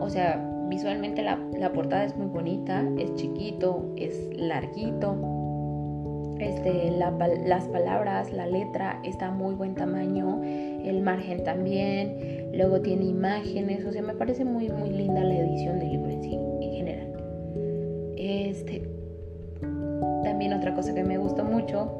O 0.00 0.08
sea, 0.08 0.40
visualmente 0.68 1.22
la, 1.22 1.38
la 1.58 1.72
portada 1.72 2.04
es 2.04 2.16
muy 2.16 2.28
bonita, 2.28 2.84
es 2.98 3.14
chiquito, 3.14 3.92
es 3.96 4.30
larguito 4.36 5.41
este, 6.42 6.90
las 6.90 7.68
palabras, 7.68 8.32
la 8.32 8.46
letra 8.46 9.00
está 9.04 9.30
muy 9.30 9.54
buen 9.54 9.74
tamaño, 9.74 10.42
el 10.42 11.00
margen 11.02 11.44
también, 11.44 12.50
luego 12.54 12.80
tiene 12.80 13.04
imágenes, 13.04 13.84
o 13.84 13.92
sea, 13.92 14.02
me 14.02 14.14
parece 14.14 14.44
muy, 14.44 14.68
muy 14.68 14.90
linda 14.90 15.22
la 15.22 15.36
edición 15.36 15.78
del 15.78 15.92
libro 15.92 16.10
en 16.10 16.22
sí, 16.22 16.38
en 16.60 16.72
general. 16.72 17.12
Este, 18.16 18.82
también 20.22 20.52
otra 20.52 20.74
cosa 20.74 20.94
que 20.94 21.04
me 21.04 21.18
gusta 21.18 21.42
mucho 21.42 21.90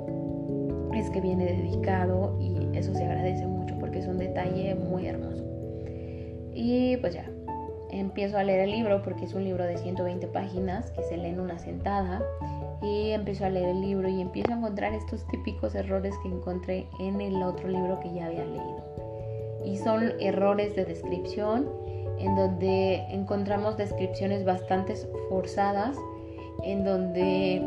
es 0.95 1.09
que 1.11 1.21
viene 1.21 1.47
dedicado 1.47 2.39
y 2.41 2.77
eso 2.77 2.95
se 2.95 3.05
agradece 3.05 3.47
mucho 3.47 3.75
porque 3.79 3.99
es 4.01 4.07
un 4.07 4.19
detalle 4.19 4.75
muy 4.75 5.07
hermoso. 5.07 5.45
Y 6.55 6.97
pues 6.99 7.15
ya, 7.15 7.31
empiezo 7.93 8.39
a 8.39 8.45
leer 8.45 8.61
el 8.61 8.71
libro 8.71 9.03
porque 9.03 9.25
es 9.25 9.35
un 9.35 9.45
libro 9.45 9.65
de 9.65 9.79
120 9.79 10.27
páginas 10.29 10.91
que 10.91 11.03
se 11.05 11.17
lee 11.17 11.29
en 11.29 11.41
una 11.41 11.59
sentada 11.59 12.23
y 12.83 13.11
empiezo 13.11 13.45
a 13.45 13.51
leer 13.51 13.69
el 13.69 13.81
libro 13.81 14.09
y 14.09 14.21
empiezo 14.21 14.53
a 14.53 14.57
encontrar 14.57 14.93
estos 14.93 15.27
típicos 15.29 15.75
errores 15.75 16.15
que 16.23 16.29
encontré 16.29 16.89
en 16.99 17.21
el 17.21 17.43
otro 17.43 17.69
libro 17.69 18.01
que 18.01 18.13
ya 18.13 18.27
había 18.27 18.45
leído. 18.45 18.83
Y 19.65 19.77
son 19.79 20.13
errores 20.21 20.75
de 20.75 20.85
descripción 20.85 21.69
en 22.19 22.35
donde 22.35 23.05
encontramos 23.11 23.77
descripciones 23.77 24.45
bastante 24.45 24.95
forzadas, 25.29 25.97
en 26.65 26.85
donde 26.85 27.63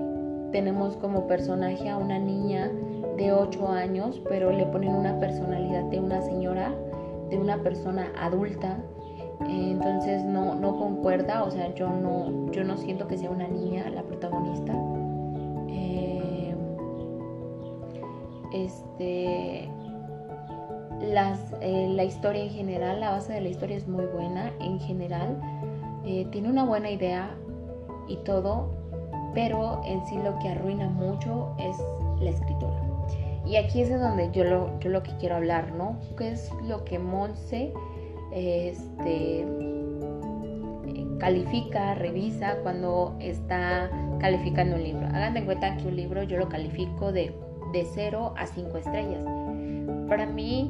tenemos 0.51 0.95
como 0.97 1.27
personaje 1.27 1.89
a 1.89 1.97
una 1.97 2.19
niña 2.19 2.71
de 3.17 3.31
8 3.31 3.67
años, 3.69 4.21
pero 4.27 4.51
le 4.51 4.65
ponen 4.65 4.93
una 4.93 5.19
personalidad 5.19 5.83
de 5.85 5.99
una 5.99 6.21
señora, 6.21 6.73
de 7.29 7.37
una 7.37 7.61
persona 7.63 8.11
adulta. 8.17 8.77
Entonces 9.47 10.23
no, 10.23 10.55
no 10.55 10.77
concuerda, 10.77 11.43
o 11.43 11.51
sea, 11.51 11.73
yo 11.75 11.89
no, 11.89 12.51
yo 12.51 12.63
no 12.63 12.77
siento 12.77 13.07
que 13.07 13.17
sea 13.17 13.29
una 13.29 13.47
niña 13.47 13.89
la 13.89 14.03
protagonista 14.03 14.73
este, 18.55 19.69
las, 21.01 21.39
eh, 21.61 21.89
la 21.93 22.03
historia 22.03 22.43
en 22.43 22.49
general, 22.49 22.99
la 22.99 23.11
base 23.11 23.33
de 23.33 23.41
la 23.41 23.49
historia 23.49 23.75
es 23.75 23.87
muy 23.87 24.05
buena 24.05 24.53
en 24.59 24.79
general, 24.79 25.37
eh, 26.05 26.25
tiene 26.31 26.49
una 26.49 26.63
buena 26.63 26.89
idea 26.89 27.35
y 28.07 28.17
todo, 28.17 28.69
pero 29.33 29.81
en 29.85 30.05
sí 30.05 30.15
lo 30.23 30.37
que 30.39 30.49
arruina 30.49 30.87
mucho 30.87 31.53
es 31.59 31.75
la 32.21 32.29
escritura. 32.29 32.81
Y 33.45 33.57
aquí 33.57 33.81
es 33.81 33.89
de 33.89 33.97
donde 33.97 34.31
yo 34.31 34.43
lo, 34.43 34.79
yo 34.79 34.89
lo 34.89 35.03
que 35.03 35.11
quiero 35.19 35.35
hablar, 35.35 35.73
¿no? 35.73 35.99
¿Qué 36.17 36.31
es 36.31 36.49
lo 36.63 36.83
que 36.83 36.97
Monse 36.97 37.73
este, 38.35 39.45
califica, 41.19 41.95
revisa 41.95 42.57
cuando 42.61 43.15
está 43.19 43.89
calificando 44.19 44.75
un 44.75 44.83
libro? 44.83 45.07
Hagan 45.07 45.45
cuenta 45.45 45.75
que 45.77 45.87
un 45.87 45.95
libro 45.95 46.21
yo 46.23 46.37
lo 46.37 46.47
califico 46.47 47.11
de 47.11 47.33
de 47.75 47.85
0 47.93 48.33
a 48.37 48.47
5 48.47 48.77
estrellas. 48.77 49.25
Para 50.07 50.25
mí, 50.25 50.69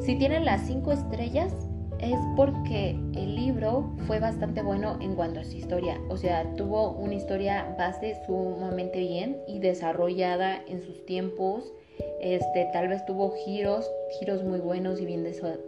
si 0.00 0.16
tienen 0.16 0.44
las 0.44 0.62
5 0.66 0.92
estrellas, 0.92 1.54
es 2.00 2.18
porque 2.34 2.90
el 3.14 3.36
libro 3.36 3.92
fue 4.06 4.18
bastante 4.18 4.62
bueno 4.62 4.98
en 5.00 5.14
cuanto 5.14 5.40
a 5.40 5.44
su 5.44 5.56
historia. 5.56 6.00
O 6.08 6.16
sea, 6.16 6.54
tuvo 6.56 6.92
una 6.92 7.14
historia 7.14 7.74
base 7.78 8.16
sumamente 8.26 8.98
bien 8.98 9.36
y 9.46 9.58
desarrollada 9.58 10.60
en 10.66 10.82
sus 10.82 11.04
tiempos. 11.04 11.72
Este, 12.20 12.68
tal 12.72 12.88
vez 12.88 13.04
tuvo 13.04 13.32
giros, 13.44 13.88
giros 14.18 14.42
muy 14.42 14.60
buenos 14.60 15.00
y 15.00 15.06
bien 15.06 15.24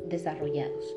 desarrollados. 0.06 0.96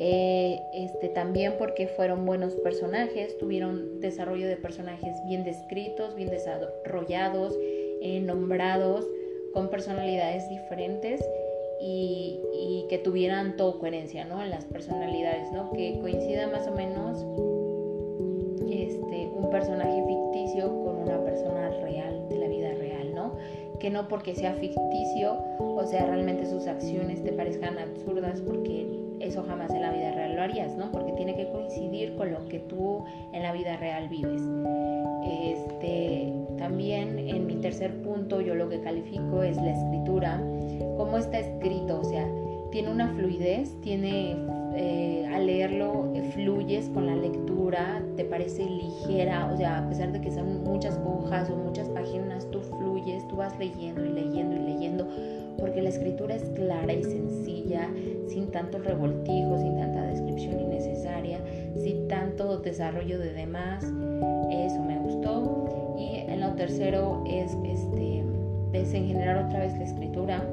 Eh, 0.00 0.60
este, 0.74 1.08
también 1.08 1.54
porque 1.58 1.88
fueron 1.88 2.24
buenos 2.24 2.54
personajes, 2.54 3.36
tuvieron 3.36 3.98
desarrollo 4.00 4.46
de 4.46 4.56
personajes 4.56 5.16
bien 5.26 5.42
descritos, 5.42 6.14
bien 6.14 6.30
desarrollados, 6.30 7.58
eh, 8.00 8.20
nombrados 8.20 9.08
con 9.52 9.68
personalidades 9.70 10.48
diferentes 10.48 11.20
y, 11.80 12.44
que 12.88 12.98
tuvieran 12.98 13.56
todo 13.56 13.78
coherencia 13.80 14.24
¿no? 14.24 14.42
en 14.42 14.48
las 14.48 14.64
personalidades, 14.64 15.52
¿no? 15.52 15.70
que 15.72 15.98
coincida 16.00 16.46
más 16.46 16.66
o 16.66 16.70
menos 16.70 17.18
este, 18.70 19.26
un 19.26 19.50
personaje 19.50 20.02
ficticio 20.06 20.68
con 20.84 20.87
que 23.78 23.90
no 23.90 24.08
porque 24.08 24.34
sea 24.34 24.54
ficticio, 24.54 25.38
o 25.58 25.84
sea, 25.86 26.06
realmente 26.06 26.46
sus 26.46 26.66
acciones 26.66 27.22
te 27.22 27.32
parezcan 27.32 27.78
absurdas 27.78 28.40
porque 28.40 28.86
eso 29.20 29.42
jamás 29.44 29.70
en 29.70 29.82
la 29.82 29.92
vida 29.92 30.12
real 30.12 30.36
lo 30.36 30.42
harías, 30.42 30.76
¿no? 30.76 30.90
Porque 30.90 31.12
tiene 31.12 31.34
que 31.34 31.48
coincidir 31.50 32.14
con 32.16 32.32
lo 32.32 32.46
que 32.48 32.60
tú 32.60 33.04
en 33.32 33.42
la 33.42 33.52
vida 33.52 33.76
real 33.76 34.08
vives. 34.08 34.42
Este, 35.24 36.32
también 36.56 37.18
en 37.18 37.46
mi 37.46 37.56
tercer 37.56 38.02
punto 38.02 38.40
yo 38.40 38.54
lo 38.54 38.68
que 38.68 38.80
califico 38.80 39.42
es 39.42 39.56
la 39.56 39.72
escritura, 39.72 40.40
cómo 40.96 41.18
está 41.18 41.38
escrito, 41.38 42.00
o 42.00 42.04
sea, 42.04 42.26
tiene 42.70 42.90
una 42.90 43.08
fluidez, 43.14 43.80
tiene 43.80 44.36
eh, 44.80 45.26
al 45.26 45.46
leerlo 45.46 46.12
eh, 46.14 46.22
fluyes 46.34 46.88
con 46.90 47.06
la 47.06 47.16
lectura, 47.16 48.00
te 48.16 48.24
parece 48.24 48.64
ligera, 48.64 49.50
o 49.52 49.56
sea, 49.56 49.78
a 49.78 49.88
pesar 49.88 50.12
de 50.12 50.20
que 50.20 50.30
son 50.30 50.62
muchas 50.62 50.96
hojas 51.04 51.50
o 51.50 51.56
muchas 51.56 51.88
páginas, 51.88 52.48
tú 52.52 52.60
fluyes, 52.60 53.26
tú 53.26 53.36
vas 53.36 53.58
leyendo 53.58 54.06
y 54.06 54.10
leyendo 54.10 54.54
y 54.54 54.60
leyendo, 54.60 55.08
porque 55.58 55.82
la 55.82 55.88
escritura 55.88 56.36
es 56.36 56.44
clara 56.50 56.92
y 56.92 57.02
sencilla, 57.02 57.90
sin 58.28 58.52
tanto 58.52 58.78
revoltijo, 58.78 59.58
sin 59.58 59.74
tanta 59.74 60.06
descripción 60.06 60.60
innecesaria, 60.60 61.40
sin 61.74 62.06
tanto 62.06 62.58
desarrollo 62.58 63.18
de 63.18 63.32
demás. 63.32 63.82
Eso 63.82 64.80
me 64.84 64.96
gustó. 65.00 65.96
Y 65.98 66.18
en 66.30 66.40
lo 66.40 66.54
tercero 66.54 67.24
es 67.26 67.56
este 67.64 68.22
es 68.72 68.94
en 68.94 69.08
general 69.08 69.46
otra 69.46 69.58
vez 69.58 69.76
la 69.76 69.84
escritura. 69.84 70.44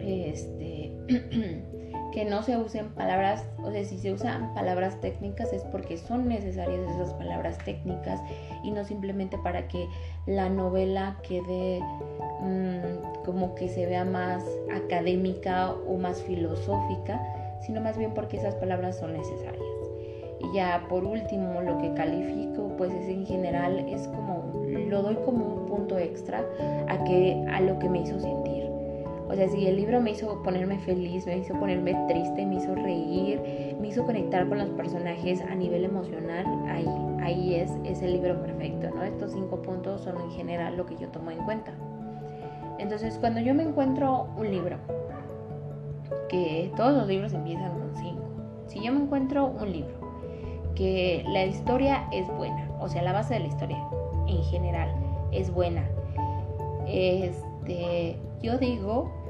Este 0.00 0.92
que 2.14 2.24
no 2.24 2.44
se 2.44 2.56
usen 2.56 2.90
palabras, 2.90 3.44
o 3.64 3.72
sea, 3.72 3.84
si 3.84 3.98
se 3.98 4.12
usan 4.12 4.54
palabras 4.54 5.00
técnicas 5.00 5.52
es 5.52 5.62
porque 5.64 5.98
son 5.98 6.28
necesarias 6.28 6.88
esas 6.94 7.12
palabras 7.14 7.58
técnicas 7.58 8.20
y 8.62 8.70
no 8.70 8.84
simplemente 8.84 9.36
para 9.38 9.66
que 9.66 9.88
la 10.26 10.48
novela 10.48 11.16
quede 11.26 11.80
mm, 12.40 13.24
como 13.24 13.56
que 13.56 13.68
se 13.68 13.86
vea 13.86 14.04
más 14.04 14.44
académica 14.72 15.72
o 15.88 15.96
más 15.96 16.22
filosófica, 16.22 17.20
sino 17.66 17.80
más 17.80 17.98
bien 17.98 18.14
porque 18.14 18.36
esas 18.36 18.54
palabras 18.54 18.96
son 18.96 19.14
necesarias. 19.14 19.64
Y 20.38 20.54
ya 20.54 20.86
por 20.88 21.04
último, 21.04 21.62
lo 21.62 21.78
que 21.78 21.94
califico, 21.94 22.76
pues 22.76 22.92
es 22.92 23.08
en 23.08 23.26
general, 23.26 23.86
es 23.88 24.06
como, 24.06 24.52
lo 24.88 25.02
doy 25.02 25.16
como 25.24 25.46
un 25.46 25.66
punto 25.66 25.98
extra 25.98 26.44
a, 26.86 27.02
que, 27.02 27.44
a 27.50 27.60
lo 27.60 27.76
que 27.80 27.88
me 27.88 28.02
hizo 28.02 28.20
sentir 28.20 28.53
o 29.34 29.36
sea, 29.36 29.48
si 29.48 29.66
el 29.66 29.74
libro 29.74 30.00
me 30.00 30.12
hizo 30.12 30.40
ponerme 30.44 30.78
feliz, 30.78 31.26
me 31.26 31.38
hizo 31.38 31.54
ponerme 31.54 31.92
triste, 32.06 32.46
me 32.46 32.54
hizo 32.54 32.72
reír, 32.76 33.40
me 33.80 33.88
hizo 33.88 34.04
conectar 34.04 34.48
con 34.48 34.58
los 34.58 34.68
personajes 34.70 35.40
a 35.40 35.56
nivel 35.56 35.84
emocional, 35.84 36.46
ahí, 36.68 36.86
ahí 37.20 37.54
es, 37.56 37.72
es 37.82 38.00
el 38.02 38.12
libro 38.12 38.40
perfecto, 38.40 38.90
¿no? 38.94 39.02
Estos 39.02 39.32
cinco 39.32 39.60
puntos 39.60 40.02
son 40.02 40.20
en 40.20 40.30
general 40.30 40.76
lo 40.76 40.86
que 40.86 40.96
yo 40.98 41.08
tomo 41.08 41.32
en 41.32 41.38
cuenta. 41.38 41.72
Entonces, 42.78 43.18
cuando 43.18 43.40
yo 43.40 43.56
me 43.56 43.64
encuentro 43.64 44.28
un 44.36 44.52
libro, 44.52 44.76
que 46.28 46.70
todos 46.76 46.96
los 46.96 47.08
libros 47.08 47.32
empiezan 47.32 47.72
con 47.72 47.92
cinco, 47.96 48.22
si 48.68 48.84
yo 48.84 48.92
me 48.92 49.00
encuentro 49.00 49.46
un 49.46 49.72
libro, 49.72 49.98
que 50.76 51.24
la 51.26 51.44
historia 51.44 52.06
es 52.12 52.28
buena, 52.36 52.70
o 52.78 52.88
sea, 52.88 53.02
la 53.02 53.12
base 53.12 53.34
de 53.34 53.40
la 53.40 53.46
historia 53.48 53.84
en 54.28 54.44
general 54.44 54.94
es 55.32 55.52
buena, 55.52 55.88
este, 56.86 58.16
yo 58.40 58.58
digo, 58.58 59.23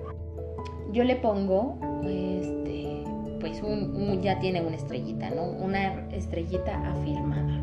yo 0.95 1.03
le 1.03 1.17
pongo, 1.17 1.77
este, 2.05 3.03
pues 3.41 3.61
un, 3.63 4.23
ya 4.23 4.39
tiene 4.39 4.63
una 4.63 4.77
estrellita, 4.77 5.29
¿no? 5.31 5.43
Una 5.43 6.09
estrellita 6.11 6.93
afirmada. 6.93 7.63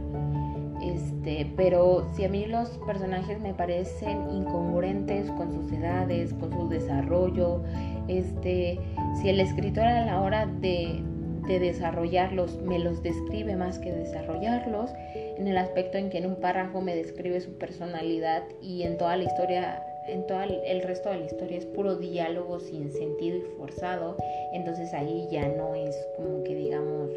Este, 0.84 1.52
pero 1.56 2.08
si 2.14 2.26
a 2.26 2.30
mí 2.30 2.46
los 2.46 2.70
personajes 2.86 3.40
me 3.40 3.54
parecen 3.54 4.30
incongruentes 4.32 5.32
con 5.32 5.54
sus 5.54 5.72
edades, 5.72 6.34
con 6.34 6.52
su 6.52 6.68
desarrollo, 6.68 7.64
este, 8.08 8.80
si 9.22 9.30
el 9.30 9.40
escritor 9.40 9.86
a 9.86 10.06
la 10.06 10.22
hora 10.22 10.48
de, 10.48 11.02
de 11.48 11.60
desarrollarlos 11.60 12.62
me 12.64 12.80
los 12.80 13.02
describe 13.02 13.56
más 13.56 13.80
que 13.80 13.92
desarrollarlos, 13.92 14.92
en 15.38 15.48
el 15.48 15.58
aspecto 15.58 15.98
en 15.98 16.10
que 16.10 16.18
en 16.18 16.26
un 16.26 16.36
párrafo 16.36 16.82
me 16.82 16.96
describe 16.96 17.40
su 17.40 17.58
personalidad 17.58 18.44
y 18.62 18.84
en 18.84 18.98
toda 18.98 19.16
la 19.16 19.24
historia 19.24 19.84
en 20.08 20.26
todo 20.28 20.42
el 20.42 20.82
resto 20.82 21.10
de 21.10 21.20
la 21.20 21.26
historia 21.26 21.58
es 21.58 21.66
puro 21.66 21.96
diálogo 21.96 22.60
sin 22.60 22.92
sentido 22.92 23.38
y 23.38 23.42
forzado, 23.58 24.18
entonces 24.54 24.94
ahí 24.94 25.28
ya 25.32 25.48
no 25.48 25.76
es 25.76 25.96
como 26.18 26.44
que 26.44 26.56
digamos 26.56 27.10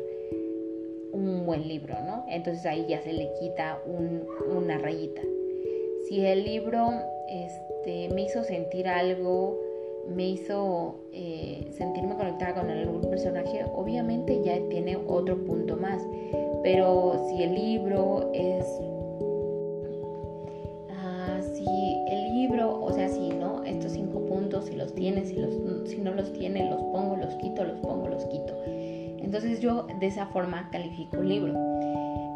un 1.12 1.46
buen 1.46 1.66
libro, 1.68 1.94
¿no? 2.04 2.24
Entonces 2.28 2.66
ahí 2.66 2.86
ya 2.88 3.00
se 3.00 3.12
le 3.12 3.32
quita 3.40 3.80
una 4.50 4.78
rayita. 4.78 5.22
Si 6.08 6.24
el 6.26 6.44
libro 6.44 6.92
este, 7.28 8.08
me 8.14 8.22
hizo 8.22 8.42
sentir 8.44 8.88
algo, 8.88 9.58
me 10.08 10.28
hizo 10.28 10.96
eh, 11.12 11.66
sentirme 11.70 12.16
conectada 12.16 12.54
con 12.54 12.68
algún 12.68 13.02
personaje, 13.02 13.64
obviamente 13.74 14.42
ya 14.42 14.58
tiene 14.68 14.96
otro 14.96 15.42
punto 15.44 15.76
más. 15.76 16.02
Pero 16.62 17.26
si 17.28 17.42
el 17.42 17.54
libro 17.54 18.30
es 18.34 18.66
si 24.62 24.74
los 24.76 24.94
tiene, 24.94 25.24
si, 25.24 25.36
los, 25.36 25.54
si 25.86 25.98
no 25.98 26.12
los 26.12 26.32
tiene, 26.32 26.68
los 26.70 26.80
pongo, 26.80 27.16
los 27.16 27.34
quito, 27.36 27.64
los 27.64 27.78
pongo, 27.80 28.08
los 28.08 28.24
quito. 28.26 28.54
Entonces 28.66 29.60
yo 29.60 29.86
de 30.00 30.06
esa 30.06 30.26
forma 30.26 30.68
califico 30.70 31.16
el 31.16 31.28
libro. 31.28 31.54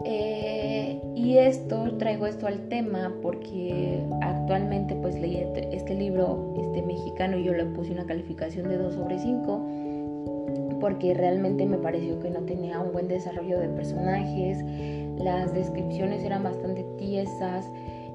Eh, 0.05 1.01
y 1.15 1.37
esto, 1.39 1.97
traigo 1.99 2.27
esto 2.27 2.47
al 2.47 2.69
tema 2.69 3.13
porque 3.21 4.01
actualmente 4.23 4.95
pues 4.95 5.19
leí 5.21 5.45
este 5.73 5.95
libro 5.95 6.55
este 6.57 6.83
mexicano 6.83 7.37
y 7.37 7.45
yo 7.45 7.53
le 7.53 7.65
puse 7.67 7.93
una 7.93 8.07
calificación 8.07 8.69
de 8.69 8.79
2 8.79 8.95
sobre 8.95 9.19
5 9.19 10.79
porque 10.81 11.15
realmente 11.15 11.67
me 11.67 11.79
pareció 11.79 12.21
que 12.21 12.31
no 12.31 12.41
tenía 12.41 12.79
un 12.81 12.93
buen 12.93 13.09
desarrollo 13.09 13.59
de 13.59 13.69
personajes, 13.69 14.65
las 15.19 15.53
descripciones 15.53 16.23
eran 16.23 16.45
bastante 16.45 16.85
tiesas, 16.99 17.69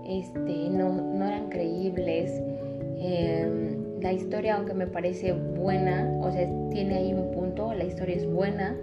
este, 0.05 0.69
no, 0.69 0.89
no 0.89 1.27
eran 1.27 1.49
creíbles. 1.49 2.41
Em, 2.99 3.72
la 4.03 4.11
historia, 4.11 4.57
aunque 4.57 4.73
me 4.73 4.85
parece 4.85 5.31
buena, 5.31 6.11
o 6.21 6.29
sea, 6.29 6.45
tiene 6.69 6.95
ahí 6.95 7.13
un 7.13 7.31
punto, 7.31 7.73
la 7.73 7.85
historia 7.85 8.17
es 8.17 8.29
buena. 8.29 8.75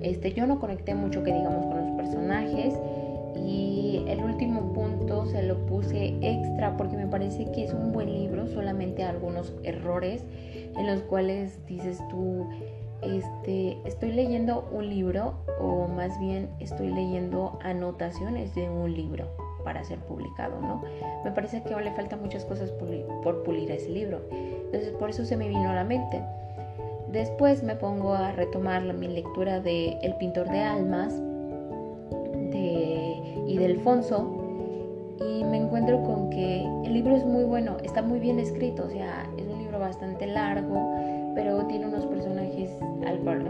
Este, 0.00 0.32
yo 0.32 0.46
no 0.46 0.58
conecté 0.58 0.94
mucho 0.94 1.22
que 1.22 1.32
digamos 1.32 1.66
con 1.66 1.76
los 1.76 1.90
personajes 1.96 2.74
y 3.36 4.02
el 4.08 4.20
último 4.20 4.72
punto 4.72 5.26
se 5.26 5.42
lo 5.42 5.66
puse 5.66 6.16
extra 6.22 6.76
porque 6.78 6.96
me 6.96 7.06
parece 7.06 7.52
que 7.52 7.64
es 7.64 7.74
un 7.74 7.92
buen 7.92 8.12
libro, 8.12 8.48
solamente 8.48 9.04
algunos 9.04 9.52
errores 9.62 10.24
en 10.76 10.86
los 10.86 11.02
cuales 11.02 11.64
dices 11.66 12.00
tú, 12.08 12.48
este, 13.02 13.76
estoy 13.84 14.12
leyendo 14.12 14.68
un 14.72 14.88
libro 14.88 15.34
o 15.60 15.86
más 15.86 16.18
bien 16.18 16.48
estoy 16.60 16.88
leyendo 16.88 17.58
anotaciones 17.62 18.54
de 18.54 18.70
un 18.70 18.94
libro 18.94 19.51
para 19.64 19.84
ser 19.84 19.98
publicado, 20.00 20.60
¿no? 20.60 20.82
Me 21.24 21.30
parece 21.32 21.62
que 21.62 21.74
aún 21.74 21.84
le 21.84 21.92
faltan 21.92 22.20
muchas 22.20 22.44
cosas 22.44 22.72
por 23.22 23.42
pulir 23.42 23.70
a 23.70 23.74
ese 23.74 23.90
libro. 23.90 24.22
Entonces 24.30 24.90
por 24.92 25.10
eso 25.10 25.24
se 25.24 25.36
me 25.36 25.48
vino 25.48 25.68
a 25.70 25.74
la 25.74 25.84
mente. 25.84 26.22
Después 27.10 27.62
me 27.62 27.76
pongo 27.76 28.14
a 28.14 28.32
retomar 28.32 28.82
mi 28.94 29.06
lectura 29.08 29.60
de 29.60 29.98
El 30.02 30.16
pintor 30.16 30.48
de 30.48 30.60
almas 30.60 31.14
de, 32.50 33.44
y 33.46 33.58
de 33.58 33.66
Alfonso 33.66 34.38
y 35.20 35.44
me 35.44 35.58
encuentro 35.58 36.02
con 36.02 36.30
que 36.30 36.64
el 36.84 36.92
libro 36.92 37.14
es 37.14 37.24
muy 37.24 37.44
bueno, 37.44 37.76
está 37.84 38.02
muy 38.02 38.18
bien 38.18 38.38
escrito, 38.38 38.84
o 38.84 38.90
sea, 38.90 39.28
es 39.36 39.46
un 39.46 39.58
libro 39.58 39.78
bastante 39.78 40.26
largo, 40.26 40.94
pero 41.34 41.64
tiene 41.66 41.86
unos 41.86 42.06
personajes 42.06 42.70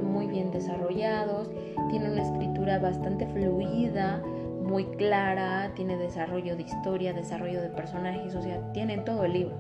muy 0.02 0.26
bien 0.26 0.50
desarrollados, 0.50 1.50
tiene 1.90 2.10
una 2.10 2.22
escritura 2.22 2.78
bastante 2.78 3.26
fluida, 3.26 4.22
muy 4.62 4.84
clara, 4.84 5.72
tiene 5.74 5.96
desarrollo 5.96 6.56
de 6.56 6.62
historia, 6.62 7.12
desarrollo 7.12 7.60
de 7.60 7.68
personajes, 7.68 8.34
o 8.34 8.42
sea, 8.42 8.72
tiene 8.72 8.98
todo 8.98 9.24
el 9.24 9.32
libro. 9.32 9.56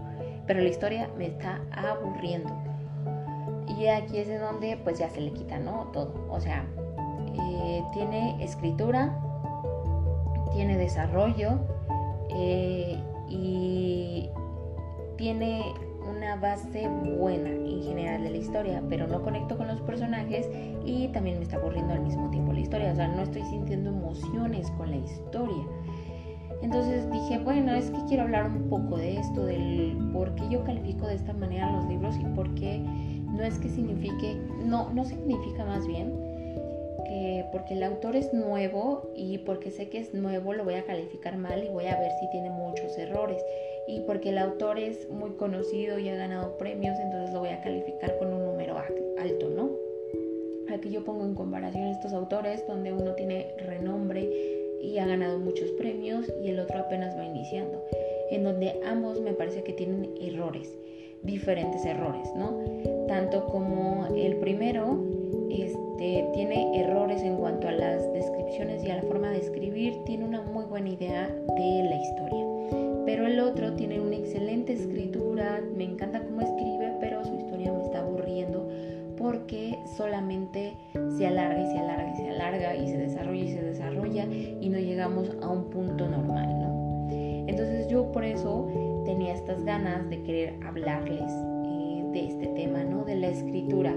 Pero 0.46 0.60
la 0.60 0.68
historia 0.68 1.10
me 1.16 1.26
está 1.26 1.60
aburriendo. 1.72 2.50
Y 3.78 3.86
aquí 3.86 4.18
es 4.18 4.28
de 4.28 4.38
donde 4.38 4.76
pues 4.76 4.98
ya 4.98 5.08
se 5.08 5.20
le 5.20 5.32
quita, 5.32 5.58
¿no? 5.58 5.88
Todo. 5.92 6.12
O 6.30 6.40
sea, 6.40 6.66
eh, 7.38 7.82
tiene 7.92 8.42
escritura, 8.42 9.18
tiene 10.52 10.76
desarrollo 10.76 11.58
eh, 12.30 12.98
y 13.28 14.30
tiene 15.16 15.74
una 16.22 16.36
base 16.36 16.88
buena 17.18 17.50
en 17.50 17.82
general 17.82 18.22
de 18.22 18.30
la 18.30 18.36
historia, 18.36 18.82
pero 18.88 19.08
no 19.08 19.22
conecto 19.22 19.56
con 19.56 19.66
los 19.66 19.80
personajes 19.80 20.48
y 20.84 21.08
también 21.08 21.38
me 21.38 21.42
está 21.42 21.56
aburriendo 21.56 21.94
al 21.94 22.00
mismo 22.00 22.30
tiempo 22.30 22.52
la 22.52 22.60
historia, 22.60 22.92
o 22.92 22.94
sea, 22.94 23.08
no 23.08 23.22
estoy 23.22 23.42
sintiendo 23.42 23.90
emociones 23.90 24.70
con 24.72 24.90
la 24.90 24.98
historia. 24.98 25.64
Entonces 26.62 27.10
dije, 27.10 27.38
bueno, 27.38 27.74
es 27.74 27.90
que 27.90 27.98
quiero 28.06 28.22
hablar 28.22 28.46
un 28.46 28.68
poco 28.68 28.98
de 28.98 29.16
esto, 29.16 29.46
del 29.46 29.98
por 30.12 30.32
qué 30.36 30.48
yo 30.48 30.62
califico 30.62 31.08
de 31.08 31.16
esta 31.16 31.32
manera 31.32 31.72
los 31.72 31.86
libros 31.86 32.14
y 32.16 32.24
por 32.36 32.54
qué 32.54 32.78
no 32.78 33.42
es 33.42 33.58
que 33.58 33.68
signifique, 33.68 34.36
no, 34.64 34.92
no 34.92 35.04
significa 35.04 35.64
más 35.64 35.88
bien 35.88 36.12
que 37.04 37.44
porque 37.50 37.74
el 37.74 37.82
autor 37.82 38.14
es 38.14 38.32
nuevo 38.32 39.10
y 39.16 39.38
porque 39.38 39.72
sé 39.72 39.88
que 39.88 39.98
es 39.98 40.14
nuevo 40.14 40.52
lo 40.52 40.62
voy 40.62 40.74
a 40.74 40.84
calificar 40.84 41.36
mal 41.36 41.64
y 41.64 41.68
voy 41.68 41.86
a 41.86 41.98
ver 41.98 42.12
si 42.20 42.30
tiene 42.30 42.50
muchos 42.50 42.96
errores 42.96 43.42
y 43.86 44.00
porque 44.00 44.30
el 44.30 44.38
autor 44.38 44.78
es 44.78 45.08
muy 45.08 45.30
conocido 45.30 45.98
y 45.98 46.08
ha 46.08 46.16
ganado 46.16 46.56
premios, 46.56 46.98
entonces 46.98 47.32
lo 47.32 47.40
voy 47.40 47.50
a 47.50 47.60
calificar 47.62 48.16
con 48.18 48.32
un 48.32 48.44
número 48.44 48.76
alto, 49.18 49.50
¿no? 49.50 49.70
Aquí 50.72 50.90
yo 50.90 51.04
pongo 51.04 51.24
en 51.24 51.34
comparación 51.34 51.84
estos 51.88 52.12
autores 52.12 52.66
donde 52.66 52.92
uno 52.92 53.12
tiene 53.14 53.54
renombre 53.66 54.30
y 54.80 54.98
ha 54.98 55.06
ganado 55.06 55.38
muchos 55.38 55.70
premios 55.72 56.32
y 56.42 56.48
el 56.48 56.60
otro 56.60 56.78
apenas 56.78 57.16
va 57.16 57.24
iniciando, 57.24 57.84
en 58.30 58.44
donde 58.44 58.80
ambos 58.86 59.20
me 59.20 59.32
parece 59.32 59.62
que 59.62 59.72
tienen 59.72 60.10
errores, 60.20 60.76
diferentes 61.22 61.84
errores, 61.84 62.28
¿no? 62.36 62.58
Tanto 63.08 63.46
como 63.46 64.06
el 64.16 64.36
primero 64.36 64.98
este, 65.50 66.26
tiene 66.32 66.80
errores 66.80 67.22
en 67.22 67.36
cuanto 67.36 67.68
a 67.68 67.72
las 67.72 68.10
descripciones 68.12 68.84
y 68.84 68.90
a 68.90 68.96
la 68.96 69.02
forma 69.02 69.30
de 69.30 69.38
escribir, 69.38 69.94
tiene 70.06 70.24
una 70.24 70.40
muy 70.40 70.64
buena 70.64 70.88
idea 70.88 71.26
de 71.28 71.82
la 71.84 71.96
historia 71.96 72.51
pero 73.12 73.26
el 73.26 73.40
otro 73.40 73.74
tiene 73.74 74.00
una 74.00 74.16
excelente 74.16 74.72
escritura, 74.72 75.60
me 75.76 75.84
encanta 75.84 76.22
cómo 76.24 76.40
escribe, 76.40 76.96
pero 76.98 77.22
solamente 79.96 80.76
se 81.16 81.26
alarga 81.26 81.60
y 81.60 81.66
se 81.66 81.78
alarga 81.78 82.10
y 82.10 82.16
se 82.16 82.28
alarga 82.30 82.76
y 82.76 82.88
se 82.88 82.98
desarrolla 82.98 83.44
y 83.44 83.52
se 83.52 83.62
desarrolla 83.62 84.24
y 84.24 84.68
no 84.68 84.78
llegamos 84.78 85.30
a 85.42 85.48
un 85.48 85.64
punto 85.70 86.08
normal, 86.08 86.48
¿no? 86.58 87.08
Entonces 87.46 87.88
yo 87.88 88.10
por 88.12 88.24
eso 88.24 88.68
tenía 89.04 89.34
estas 89.34 89.62
ganas 89.64 90.08
de 90.08 90.22
querer 90.22 90.54
hablarles 90.64 91.30
eh, 91.30 92.04
de 92.12 92.26
este 92.26 92.46
tema, 92.48 92.84
¿no? 92.84 93.04
De 93.04 93.16
la 93.16 93.28
escritura. 93.28 93.94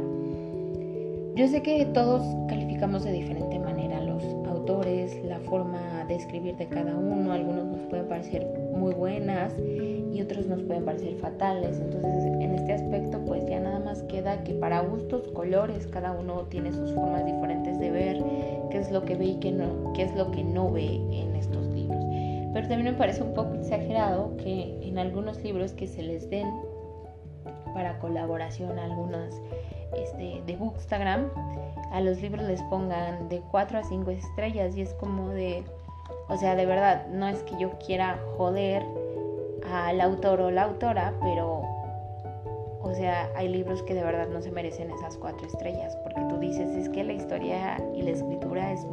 Yo 1.35 1.47
sé 1.47 1.61
que 1.61 1.85
todos 1.87 2.21
calificamos 2.47 3.03
de 3.03 3.11
diferente 3.11 3.59
manera 3.59 4.01
los 4.01 4.23
autores, 4.47 5.23
la 5.23 5.39
forma 5.39 6.05
de 6.07 6.15
escribir 6.15 6.55
de 6.57 6.67
cada 6.67 6.95
uno, 6.95 7.31
algunos 7.31 7.65
nos 7.65 7.81
pueden 7.87 8.07
parecer 8.07 8.64
muy 8.75 8.93
buenas 8.93 9.53
y 9.59 10.21
otros 10.21 10.45
nos 10.47 10.61
pueden 10.63 10.85
parecer 10.85 11.15
fatales. 11.15 11.79
Entonces, 11.79 12.25
en 12.25 12.55
este 12.55 12.73
aspecto, 12.73 13.19
pues 13.25 13.45
ya 13.47 13.59
nada 13.59 13.79
más 13.79 14.03
queda 14.03 14.43
que 14.43 14.53
para 14.53 14.81
gustos, 14.81 15.27
colores, 15.29 15.87
cada 15.87 16.11
uno 16.11 16.43
tiene 16.49 16.71
sus 16.71 16.93
formas 16.93 17.25
diferentes 17.25 17.79
de 17.79 17.91
ver 17.91 18.23
qué 18.69 18.79
es 18.79 18.91
lo 18.91 19.03
que 19.03 19.15
ve 19.15 19.25
y 19.25 19.39
qué, 19.39 19.51
no, 19.51 19.93
qué 19.93 20.03
es 20.03 20.15
lo 20.15 20.31
que 20.31 20.43
no 20.43 20.71
ve 20.71 20.95
en 21.11 21.35
estos 21.35 21.65
libros. 21.67 22.03
Pero 22.53 22.67
también 22.67 22.93
me 22.93 22.97
parece 22.97 23.23
un 23.23 23.33
poco 23.33 23.55
exagerado 23.55 24.37
que 24.37 24.87
en 24.87 24.97
algunos 24.97 25.43
libros 25.43 25.73
que 25.73 25.87
se 25.87 26.01
les 26.01 26.29
den 26.29 26.47
para 27.73 27.99
colaboración 27.99 28.79
algunas 28.79 29.41
este, 29.97 30.41
de 30.45 30.55
Bookstagram, 30.55 31.29
a 31.91 32.01
los 32.01 32.21
libros 32.21 32.45
les 32.47 32.61
pongan 32.63 33.29
de 33.29 33.41
4 33.51 33.79
a 33.79 33.83
5 33.83 34.11
estrellas 34.11 34.75
y 34.77 34.81
es 34.81 34.93
como 34.95 35.29
de, 35.29 35.63
o 36.27 36.37
sea, 36.37 36.55
de 36.55 36.65
verdad, 36.65 37.07
no 37.07 37.27
es 37.27 37.43
que 37.43 37.55
yo 37.57 37.71
quiera 37.85 38.19
joder 38.37 38.83
al 39.71 40.01
autor 40.01 40.41
o 40.41 40.51
la 40.51 40.63
autora, 40.63 41.13
pero, 41.21 41.63
o 42.81 42.93
sea, 42.93 43.29
hay 43.35 43.47
libros 43.47 43.83
que 43.83 43.93
de 43.93 44.03
verdad 44.03 44.27
no 44.27 44.41
se 44.41 44.51
merecen 44.51 44.91
esas 44.91 45.17
4 45.17 45.47
estrellas, 45.47 45.95
porque 46.03 46.21
tú 46.29 46.37
dices, 46.39 46.69
es 46.75 46.89
que 46.89 47.03
la 47.03 47.13
historia 47.13 47.77
y 47.93 48.01
la 48.01 48.11
escritura 48.11 48.71
es 48.71 48.85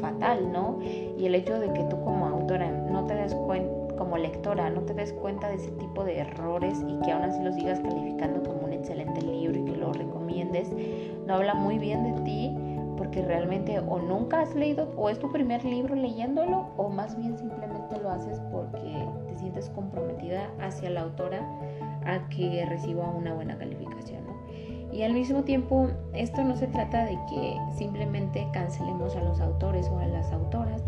fatal, 0.00 0.52
¿no? 0.52 0.78
Y 0.82 1.26
el 1.26 1.34
hecho 1.34 1.58
de 1.58 1.72
que 1.72 1.84
tú 1.84 2.00
como 2.02 2.26
autora 2.26 2.70
no 2.70 3.04
te 3.04 3.14
des 3.14 3.34
cuenta, 3.34 3.96
como 3.96 4.18
lectora, 4.18 4.70
no 4.70 4.80
te 4.80 4.92
des 4.94 5.12
cuenta 5.12 5.48
de 5.48 5.54
ese 5.54 5.70
tipo 5.72 6.04
de 6.04 6.18
errores 6.18 6.82
y 6.86 6.98
que 7.02 7.12
aún 7.12 7.22
así 7.22 7.42
los 7.42 7.54
sigas 7.54 7.80
calificando 7.80 8.42
como 8.42 8.66
un 8.66 8.72
excelente 8.72 9.22
libro 9.22 9.58
y 9.58 9.64
que 9.64 9.76
lo 9.76 9.92
recomiendes, 9.92 10.68
no 11.26 11.34
habla 11.34 11.54
muy 11.54 11.78
bien 11.78 12.02
de 12.02 12.22
ti 12.22 12.56
porque 13.04 13.20
realmente 13.20 13.78
o 13.80 13.98
nunca 13.98 14.40
has 14.40 14.54
leído 14.54 14.88
o 14.96 15.10
es 15.10 15.18
tu 15.18 15.30
primer 15.30 15.62
libro 15.62 15.94
leyéndolo 15.94 16.68
o 16.78 16.88
más 16.88 17.18
bien 17.18 17.36
simplemente 17.36 18.00
lo 18.00 18.08
haces 18.08 18.40
porque 18.50 19.06
te 19.28 19.36
sientes 19.36 19.68
comprometida 19.68 20.48
hacia 20.58 20.88
la 20.88 21.02
autora 21.02 21.46
a 22.06 22.26
que 22.30 22.64
reciba 22.66 23.10
una 23.10 23.34
buena 23.34 23.58
calificación. 23.58 24.24
¿no? 24.26 24.32
Y 24.90 25.02
al 25.02 25.12
mismo 25.12 25.42
tiempo, 25.42 25.88
esto 26.14 26.42
no 26.44 26.56
se 26.56 26.66
trata 26.66 27.04
de 27.04 27.18
que 27.28 27.58
simplemente 27.76 28.46
cancelemos 28.54 29.14
a 29.16 29.22
los 29.22 29.38
autores 29.40 29.86
o 29.88 29.98
a 29.98 30.06
las 30.06 30.32
autoras, 30.32 30.82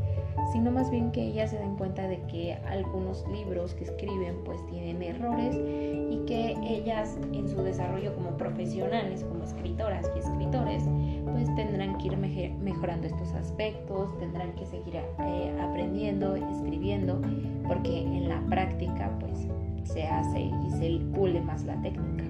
sino 0.53 0.71
más 0.71 0.91
bien 0.91 1.11
que 1.11 1.23
ellas 1.23 1.51
se 1.51 1.59
den 1.59 1.77
cuenta 1.77 2.09
de 2.09 2.23
que 2.23 2.55
algunos 2.67 3.27
libros 3.29 3.75
que 3.75 3.85
escriben 3.85 4.37
pues 4.45 4.65
tienen 4.67 5.03
errores 5.03 5.55
y 5.57 6.25
que 6.27 6.57
ellas 6.67 7.19
en 7.33 7.47
su 7.49 7.63
desarrollo 7.63 8.15
como 8.15 8.31
profesionales, 8.39 9.25
como 9.25 9.45
escritoras 9.45 10.11
y 10.15 10.21
escritores, 10.21 10.85
pues 11.33 11.55
tendrán 11.57 11.99
que 11.99 12.07
ir 12.07 12.17
mejorando 12.17 13.07
estos 13.07 13.33
aspectos, 13.33 14.17
tendrán 14.19 14.53
que 14.55 14.65
seguir 14.67 14.97
eh, 14.97 15.59
aprendiendo, 15.61 16.37
escribiendo, 16.37 17.21
porque 17.67 18.01
en 18.01 18.29
la 18.29 18.41
práctica 18.47 19.11
pues 19.21 19.47
se 19.85 20.05
hace 20.05 20.41
y 20.41 20.71
se 20.71 21.05
pule 21.15 21.41
más 21.41 21.65
la 21.65 21.81
técnica. 21.83 22.25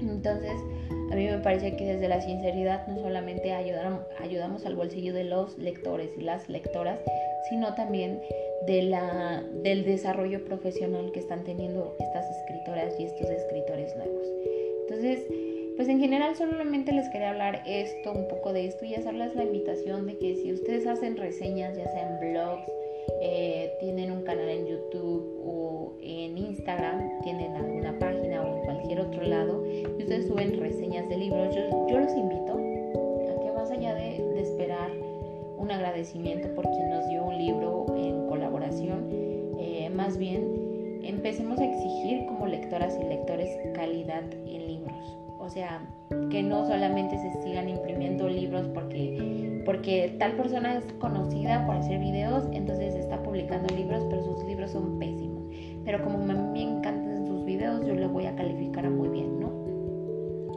Entonces, 0.00 0.52
a 1.10 1.16
mí 1.16 1.26
me 1.26 1.38
parece 1.38 1.76
que 1.76 1.84
desde 1.84 2.08
la 2.08 2.20
sinceridad 2.20 2.86
no 2.88 2.98
solamente 3.00 3.52
ayudamos 3.52 4.66
al 4.66 4.74
bolsillo 4.74 5.12
de 5.12 5.24
los 5.24 5.58
lectores 5.58 6.10
y 6.18 6.22
las 6.22 6.48
lectoras, 6.48 6.98
sino 7.48 7.74
también 7.74 8.20
de 8.66 8.82
la, 8.82 9.42
del 9.62 9.84
desarrollo 9.84 10.44
profesional 10.44 11.12
que 11.12 11.20
están 11.20 11.44
teniendo 11.44 11.94
estas 12.00 12.24
escritoras 12.38 12.98
y 12.98 13.04
estos 13.04 13.28
escritores 13.28 13.94
nuevos. 13.96 14.26
Entonces, 14.82 15.26
pues 15.76 15.88
en 15.88 15.98
general 15.98 16.36
solamente 16.36 16.92
les 16.92 17.08
quería 17.08 17.30
hablar 17.30 17.62
esto, 17.66 18.12
un 18.12 18.28
poco 18.28 18.52
de 18.52 18.66
esto 18.66 18.84
y 18.84 18.94
hacerles 18.94 19.34
la 19.34 19.44
invitación 19.44 20.06
de 20.06 20.16
que 20.18 20.36
si 20.36 20.52
ustedes 20.52 20.86
hacen 20.86 21.16
reseñas, 21.16 21.76
ya 21.76 21.90
sea 21.90 22.08
en 22.08 22.32
blogs, 22.32 22.62
eh, 23.20 23.72
tienen 23.80 24.12
un 24.12 24.22
canal 24.22 24.48
en 24.48 24.66
YouTube 24.66 25.40
o 25.44 25.94
en 26.00 26.38
Instagram, 26.38 27.20
tienen 27.22 27.56
alguna 27.56 27.98
página 27.98 28.42
o 28.42 28.56
en 28.56 28.64
cualquier 28.64 29.00
otro 29.00 29.22
lado 29.22 29.64
y 29.66 30.02
ustedes 30.02 30.28
suben 30.28 30.60
reseñas 30.60 31.08
de 31.08 31.16
libros, 31.16 31.54
yo, 31.54 31.98
los 31.98 32.12
invito 32.14 32.52
a 32.52 33.40
que 33.40 33.50
más 33.52 33.70
allá 33.70 33.94
de, 33.94 34.40
esperar 34.40 34.90
un 35.56 35.70
agradecimiento 35.70 36.54
por 36.54 36.64
quien 36.70 36.90
nos 36.90 37.08
dio 37.08 37.24
un 37.24 37.38
libro 37.38 37.86
en 37.96 38.26
colaboración, 38.28 39.08
eh, 39.58 39.90
más 39.90 40.18
bien 40.18 41.00
empecemos 41.02 41.58
a 41.58 41.64
exigir 41.64 42.26
como 42.26 42.46
lectoras 42.46 42.98
y 43.00 43.08
lectores 43.08 43.48
calidad 43.74 44.24
en 44.46 44.66
libros. 44.66 45.23
O 45.44 45.50
sea, 45.50 45.82
que 46.30 46.42
no 46.42 46.66
solamente 46.66 47.18
se 47.18 47.42
sigan 47.42 47.68
imprimiendo 47.68 48.28
libros 48.28 48.66
porque, 48.68 49.62
porque 49.66 50.16
tal 50.18 50.32
persona 50.32 50.78
es 50.78 50.84
conocida 50.94 51.66
por 51.66 51.76
hacer 51.76 52.00
videos, 52.00 52.44
entonces 52.52 52.94
está 52.94 53.22
publicando 53.22 53.74
libros, 53.74 54.06
pero 54.08 54.24
sus 54.24 54.42
libros 54.44 54.70
son 54.70 54.98
pésimos. 54.98 55.44
Pero 55.84 56.02
como 56.02 56.18
me, 56.18 56.34
me 56.34 56.62
encantan 56.62 57.26
sus 57.26 57.44
videos, 57.44 57.86
yo 57.86 57.94
le 57.94 58.06
voy 58.06 58.24
a 58.24 58.34
calificar 58.34 58.88
muy 58.88 59.08
bien, 59.08 59.38
¿no? 59.38 59.48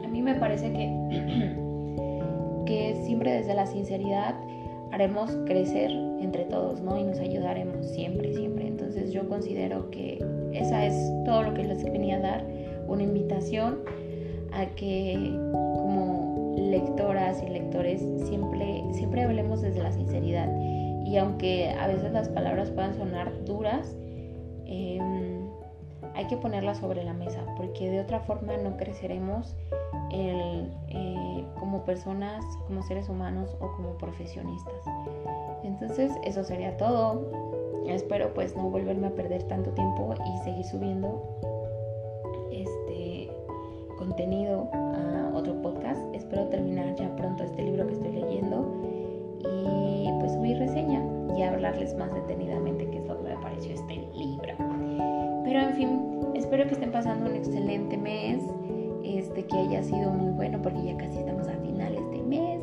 A 0.04 0.08
mí 0.08 0.22
me 0.22 0.34
parece 0.36 0.72
que, 0.72 0.86
que 2.64 2.94
siempre 3.04 3.32
desde 3.32 3.54
la 3.54 3.66
sinceridad 3.66 4.36
haremos 4.90 5.30
crecer 5.44 5.90
entre 5.90 6.44
todos, 6.44 6.80
¿no? 6.80 6.98
Y 6.98 7.04
nos 7.04 7.20
ayudaremos 7.20 7.86
siempre, 7.88 8.32
siempre. 8.32 8.66
Entonces 8.66 9.12
yo 9.12 9.28
considero 9.28 9.90
que 9.90 10.24
esa 10.54 10.86
es 10.86 10.94
todo 11.26 11.42
lo 11.42 11.52
que 11.52 11.64
les 11.64 11.84
venía 11.84 12.16
a 12.16 12.20
dar, 12.20 12.44
una 12.86 13.02
invitación 13.02 13.80
a 14.52 14.66
que 14.66 15.32
como 15.52 16.54
lectoras 16.56 17.42
y 17.42 17.48
lectores 17.48 18.00
siempre, 18.26 18.84
siempre 18.92 19.22
hablemos 19.22 19.62
desde 19.62 19.82
la 19.82 19.92
sinceridad. 19.92 20.48
Y 21.04 21.16
aunque 21.16 21.70
a 21.70 21.86
veces 21.86 22.12
las 22.12 22.28
palabras 22.28 22.70
puedan 22.70 22.94
sonar 22.94 23.44
duras, 23.44 23.96
em, 24.66 25.48
hay 26.14 26.26
que 26.26 26.36
ponerlas 26.36 26.78
sobre 26.78 27.04
la 27.04 27.14
mesa, 27.14 27.44
porque 27.56 27.90
de 27.90 28.00
otra 28.00 28.20
forma 28.20 28.56
no 28.56 28.76
creceremos 28.76 29.56
eh, 30.10 30.68
como 31.58 31.84
personas, 31.84 32.44
como 32.66 32.82
seres 32.82 33.08
humanos 33.08 33.56
o 33.60 33.72
como 33.72 33.96
profesionistas. 33.98 34.82
Entonces 35.64 36.12
eso 36.24 36.44
sería 36.44 36.76
todo. 36.76 37.30
Espero 37.86 38.32
pues 38.34 38.56
no 38.56 38.70
volverme 38.70 39.08
a 39.08 39.10
perder 39.10 39.44
tanto 39.44 39.70
tiempo 39.70 40.14
y 40.24 40.44
seguir 40.44 40.64
subiendo 40.64 41.22
contenido 44.18 44.68
a 44.72 45.30
otro 45.32 45.62
podcast. 45.62 46.00
Espero 46.12 46.46
terminar 46.48 46.92
ya 46.96 47.14
pronto 47.14 47.44
este 47.44 47.62
libro 47.62 47.86
que 47.86 47.92
estoy 47.92 48.10
leyendo 48.10 48.66
y 49.38 50.10
pues 50.18 50.32
subir 50.32 50.58
reseña 50.58 51.00
y 51.36 51.42
hablarles 51.42 51.94
más 51.94 52.12
detenidamente 52.12 52.88
qué 52.90 52.98
es 52.98 53.06
lo 53.06 53.16
que 53.22 53.28
me 53.28 53.36
pareció 53.36 53.74
este 53.74 53.94
libro. 54.16 54.54
Pero 55.44 55.60
en 55.60 55.72
fin, 55.72 56.00
espero 56.34 56.66
que 56.66 56.74
estén 56.74 56.90
pasando 56.90 57.30
un 57.30 57.36
excelente 57.36 57.96
mes, 57.96 58.42
este 59.04 59.44
que 59.44 59.56
haya 59.56 59.84
sido 59.84 60.10
muy 60.10 60.32
bueno 60.32 60.60
porque 60.62 60.82
ya 60.82 60.96
casi 60.96 61.18
estamos 61.18 61.46
a 61.46 61.52
finales 61.52 62.00
de 62.10 62.20
mes 62.20 62.60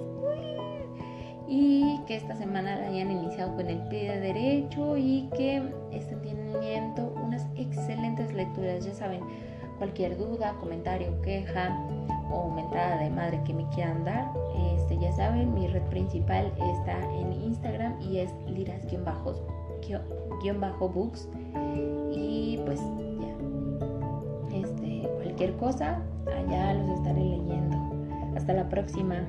y 1.47 2.01
que 2.05 2.17
esta 2.17 2.35
semana 2.35 2.85
hayan 2.85 3.11
iniciado 3.11 3.55
con 3.55 3.69
el 3.69 3.79
pie 3.87 4.11
de 4.11 4.19
derecho 4.19 4.97
y 4.97 5.29
que 5.37 5.63
estén 5.93 6.19
teniendo 6.21 7.15
unas 7.23 7.47
excelentes 7.55 8.33
lecturas, 8.33 8.85
ya 8.85 8.93
saben 8.93 9.21
Cualquier 9.77 10.17
duda, 10.17 10.55
comentario, 10.59 11.21
queja 11.21 11.77
o 12.31 12.49
mentada 12.49 12.97
de 12.97 13.09
madre 13.09 13.41
que 13.43 13.53
me 13.53 13.67
quieran 13.69 14.03
dar, 14.05 14.31
este, 14.73 14.97
ya 14.97 15.11
saben, 15.13 15.53
mi 15.53 15.67
red 15.67 15.83
principal 15.83 16.51
está 16.73 16.99
en 17.13 17.33
Instagram 17.33 18.01
y 18.01 18.19
es 18.19 18.33
liras-books. 18.47 19.27
Y 22.11 22.59
pues 22.65 22.79
ya, 23.19 24.57
este, 24.57 25.07
cualquier 25.21 25.55
cosa, 25.57 26.01
allá 26.25 26.73
los 26.73 26.97
estaré 26.97 27.21
leyendo. 27.21 27.77
Hasta 28.35 28.53
la 28.53 28.67
próxima. 28.69 29.25